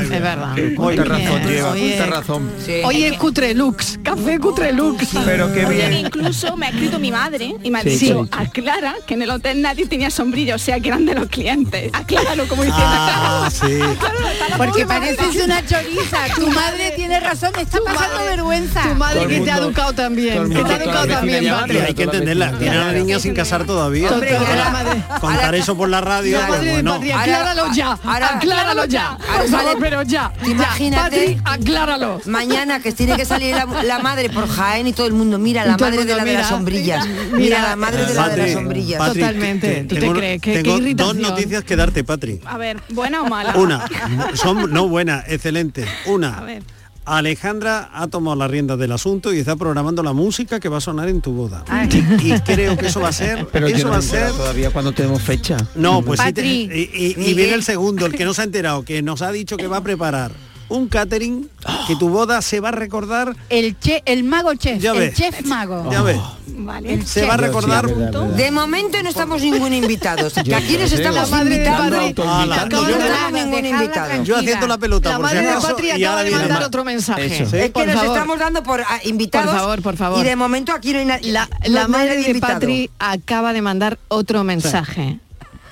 [0.04, 0.54] Es verdad.
[0.76, 2.50] Cuánta razón Oye, lleva, oye, razón.
[2.84, 5.08] Oye, es Cutrelux, café Cutrelux.
[5.24, 6.06] Pero qué Oye, que bien.
[6.06, 8.30] incluso me ha escrito mi madre y me ha Sí, dicho, sí.
[8.32, 11.90] aclara que en el hotel nadie tenía sombrilla, o sea que eran de los clientes.
[11.92, 12.86] Acláralo como diciendo.
[12.86, 13.78] Ah, sí.
[14.56, 16.18] Porque pareces una choriza.
[16.36, 18.82] Tu madre tiene razón, me está pasando vergüenza.
[18.82, 20.48] Tu madre Todo que te ha educado también.
[20.50, 21.78] Que te ha educado también, Patri.
[21.78, 22.58] Hay que entenderla.
[22.58, 24.10] Tiene a la niña sin casar todavía.
[24.10, 27.92] Madre- Contar eso por la radio, madre acláralo ya.
[28.02, 29.16] acláralo ya.
[29.18, 30.32] Por favor, pero ya.
[30.42, 32.20] Te Ya, imagínate- acláralo.
[32.26, 35.76] Mañana que tiene que salir la, madre por Jaén y todo el mundo, mira la
[35.76, 37.06] madre de la de las sombrillas.
[37.32, 39.12] mira, la madre de la de las sombrillas.
[39.12, 39.68] Totalmente.
[39.68, 40.40] te- ¿Tú te tengo- crees?
[40.42, 42.40] ¿Qué- qué tengo dos noticias que darte, Patri.
[42.44, 43.54] A ver, ¿buena o mala?
[43.56, 43.84] Una,
[44.34, 45.86] son no buenas, excelentes.
[46.06, 46.62] A Una, ver.
[47.06, 50.80] Alejandra ha tomado las riendas del asunto y está programando la música que va a
[50.80, 51.62] sonar en tu boda.
[51.68, 51.84] Ah.
[51.84, 54.30] Y, y creo que eso va a ser, Pero yo eso no va a ser.
[54.32, 55.56] todavía cuando tenemos fecha.
[55.74, 58.84] No, pues sí, te- y- y viene el segundo, el que no se ha enterado,
[58.84, 60.32] que nos ha dicho que va a preparar
[60.68, 61.48] un catering
[61.86, 65.14] que tu boda se va a recordar, El, che, el mago chef, Ya el ves.
[65.14, 65.90] chef mago.
[65.90, 67.04] ya ves, Vale.
[67.04, 67.86] se va a recordar.
[67.86, 70.34] De momento no estamos ningún invitados.
[70.44, 71.96] Que aquí les sé, estamos la madre de invitando.
[72.00, 74.22] Yo- de No Dejadla invitado.
[74.24, 76.60] Yo haciendo la pelota, La por si madre de acaso, Patri y acaba de mandar
[76.60, 77.26] Ma- otro mensaje.
[77.26, 77.50] Eso.
[77.50, 77.56] Sí.
[77.56, 78.16] Es que Por nos favor.
[78.16, 79.50] estamos dando por ah, invitados.
[79.50, 80.20] Por favor, por favor.
[80.20, 81.32] Y de momento aquí no hay nadie.
[81.32, 82.54] La, la madre de invitado.
[82.54, 85.18] Patri acaba de mandar otro mensaje.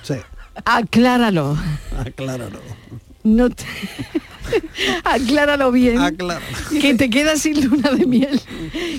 [0.02, 0.14] Sí,
[0.64, 1.56] Acláralo.
[1.98, 2.58] acláralo.
[3.24, 3.64] No te...
[5.04, 5.98] Acláralo bien.
[6.00, 6.44] Acláralo.
[6.80, 8.40] Que te quedas sin luna de miel.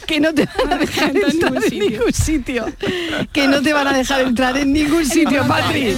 [0.07, 2.65] Que no te van a dejar entrar en ningún sitio.
[3.31, 5.95] Que no te van a dejar entrar en ningún sitio, Patri.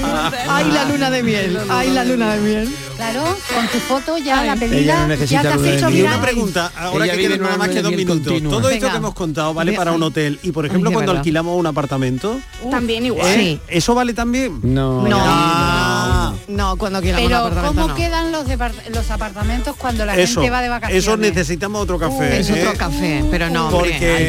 [0.50, 1.58] Ay, la luna de miel.
[1.70, 2.76] Ay, la luna de miel.
[2.96, 3.24] Claro,
[3.54, 6.72] con tu foto ya la pedida, no necesita ya te has hecho Y una pregunta,
[6.78, 8.22] ahora Ella que quedan nada más que dos minutos.
[8.32, 8.52] continua.
[8.52, 8.92] Todo esto Venga.
[8.92, 10.40] que hemos contado vale para un hotel.
[10.44, 11.20] Y por ejemplo, Ay, cuando verdad.
[11.22, 12.40] alquilamos un apartamento,
[12.72, 13.28] También igual.
[13.28, 13.36] ¿eh?
[13.38, 13.60] Sí.
[13.68, 14.60] ¿eso vale también?
[14.64, 15.06] No.
[15.08, 16.34] No, Ah.
[16.48, 17.96] no, cuando quieras un Pero apartamento, ¿cómo no.
[17.96, 19.35] quedan los, los apartamentos
[19.78, 21.04] cuando la Eso, gente va de vacaciones?
[21.04, 22.40] eso necesitamos otro café.
[22.40, 22.62] Es ¿eh?
[22.64, 24.26] otro café, pero no, hombre, Porque hay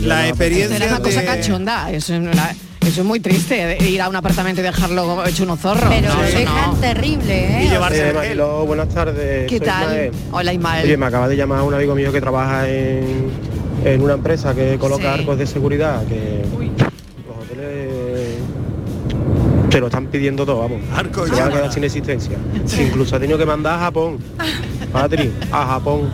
[0.00, 1.90] que- la experiencia Será una cosa de- cachonda.
[1.90, 2.54] Eso no la-
[2.86, 5.88] Eso es muy triste, ir a un apartamento y dejarlo hecho unos zorros.
[5.92, 6.74] Pero No, no.
[6.78, 7.68] terrible, ¿eh?
[7.68, 9.48] llevarse Eh, Mariló, buenas tardes.
[9.48, 9.82] ¿Qué soy tal?
[9.88, 10.12] Ismael.
[10.30, 10.84] Hola Ismael.
[10.84, 13.28] Oye, me acaba de llamar un amigo mío que trabaja en,
[13.84, 15.20] en una empresa que coloca Sí.
[15.20, 16.44] arcos de seguridad, que
[17.28, 18.36] hoteles
[19.76, 20.80] se lo están pidiendo todo, vamos.
[20.94, 22.38] Arcos se van a quedar sin existencia.
[22.80, 24.16] Incluso ha tenido que mandar a Japón.
[24.90, 26.08] Patri, a Japón.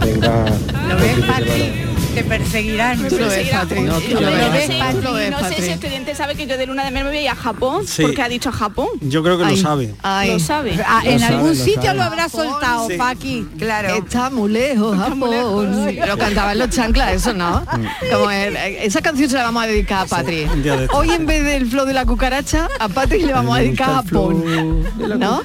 [0.00, 0.46] Venga.
[0.88, 1.83] ¿Lo ves, Patri?
[2.14, 3.08] Te perseguirán.
[3.08, 3.80] Tú lo ves, Patri.
[3.80, 7.10] No, lo Sí, sé si este diente sabe que yo de luna de miel me
[7.10, 8.02] voy a Japón, Sí.
[8.02, 8.88] porque ha dicho Japón.
[9.00, 9.94] Yo creo que lo sabe.
[10.02, 10.30] ay.
[10.30, 10.78] Lo sabe.
[10.86, 12.96] Ah, en Lo algún sabe, sitio lo habrá soltado, Sí.
[12.96, 13.46] Paqui.
[13.58, 13.94] Claro.
[13.96, 15.96] Está muy lejos, Japón.
[16.06, 17.64] Lo cantaban los chanclas, eso no.
[18.12, 20.46] Como el- esa canción se la vamos a dedicar a Patri.
[20.92, 23.94] Hoy en vez del flow de la cucaracha, a Patri le vamos a dedicar a
[23.96, 24.84] Japón.
[25.18, 25.42] ¿No?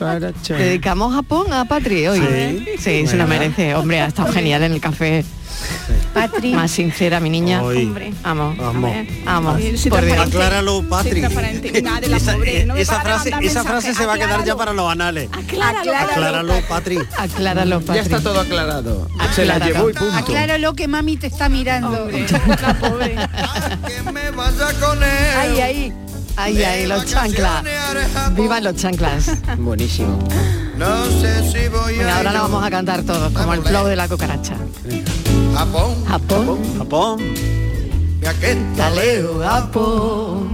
[0.49, 2.19] Le dedicamos Japón a Patri hoy.
[2.19, 2.65] Sí.
[2.79, 3.73] Sí, se lo merece.
[3.75, 5.25] Hombre, ha estado genial en el café.
[6.13, 6.53] Patri.
[6.53, 7.61] Más sincera, mi niña.
[7.63, 7.85] Hoy.
[7.85, 8.13] Hombre.
[8.23, 8.55] Amo.
[8.57, 8.91] Vamos.
[9.25, 9.51] Amo.
[9.55, 10.15] Ay, soy Por Dios.
[10.15, 10.37] transparente.
[10.37, 11.21] Acláralo, Patri.
[11.21, 12.33] Esa
[12.65, 14.57] no me esa frase, esa frase se va a quedar ya Acláralo.
[14.57, 15.29] para los anales.
[15.31, 16.11] Acláralo, Acláralo.
[16.11, 16.99] Acláralo, Patri.
[17.17, 17.95] Acláralo, Patri.
[17.95, 19.07] Ya está todo aclarado.
[19.35, 19.75] Se la Acláralo.
[19.77, 20.15] llevó y punto.
[20.15, 22.09] Acláralo que mami te está mirando.
[22.61, 23.15] La pobre.
[25.37, 25.93] Ay, ahí.
[26.35, 27.63] Ay, ay, los chanclas.
[28.33, 29.31] Vivan los chanclas.
[29.57, 30.19] Buenísimo.
[31.97, 34.55] Venga, ahora la vamos a cantar todos, como el flow de la cucaracha.
[35.53, 37.19] Japón, Japón, Japón.
[38.95, 40.53] lejos, Japón.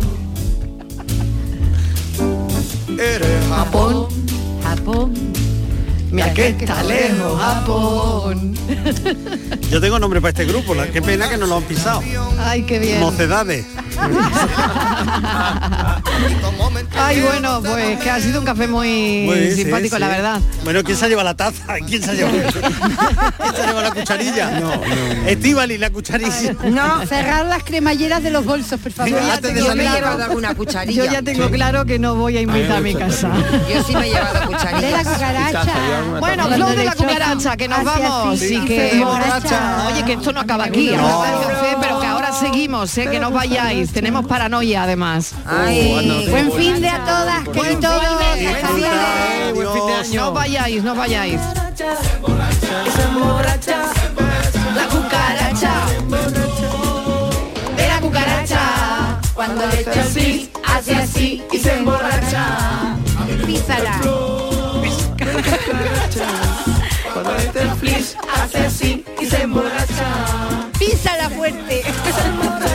[2.98, 4.08] eres Japón,
[4.64, 5.14] Japón.
[6.16, 8.56] Mira que está lejos, Japón.
[9.70, 12.02] Yo tengo nombre para este grupo, la- qué pena que no lo han pisado.
[12.40, 13.02] Ay, qué bien.
[13.02, 13.66] Mocedades.
[16.98, 20.02] Ay, bueno, pues que ha sido un café muy, Muy, sí, simpático, sí.
[20.02, 20.40] la verdad.
[20.64, 21.76] Bueno, ¿quién se ha llevado la taza?
[21.88, 22.52] ¿Quién se ha llevado, ¿Quién
[23.56, 24.60] se ha llevado la cucharilla?
[24.60, 25.28] No, no.
[25.28, 26.56] Estíbali, la cucharilla.
[26.64, 29.12] No, cerrar las cremalleras de los bolsos, por favor.
[29.12, 31.06] Yo ya Antes de tengo yo me alguna cucharilla.
[31.06, 33.30] Yo ya tengo claro que no voy a invitar a mi casa.
[33.72, 35.68] Yo sí me he llevado De la cucharillas.
[36.06, 36.20] Cucaracha.
[36.20, 38.34] Bueno, Cuando flow de la cucaracha, que nos vamos.
[38.38, 39.88] así, Sí y que se emborracha.
[39.92, 40.92] Oye, que esto no acaba aquí.
[40.96, 41.24] No.
[41.82, 43.08] pero que ahora seguimos, ¿eh?
[43.10, 43.92] que no vayáis.
[43.92, 45.34] Tenemos paranoia además.
[45.46, 48.02] Ay, Buen fin de a todas, que todos.
[48.04, 49.54] hasta luego.
[49.56, 50.22] Buen fin de año.
[50.26, 51.40] No vayáis, no vayáis.
[54.76, 55.72] La cucaracha.
[57.78, 59.20] De la cucaracha.
[59.34, 62.96] Cuando le echa así, hace así y se emborracha.
[63.46, 64.00] Písala.
[67.14, 70.70] Cuando entra el flish, hace así y se emborracha.
[70.80, 71.84] Písala fuerte.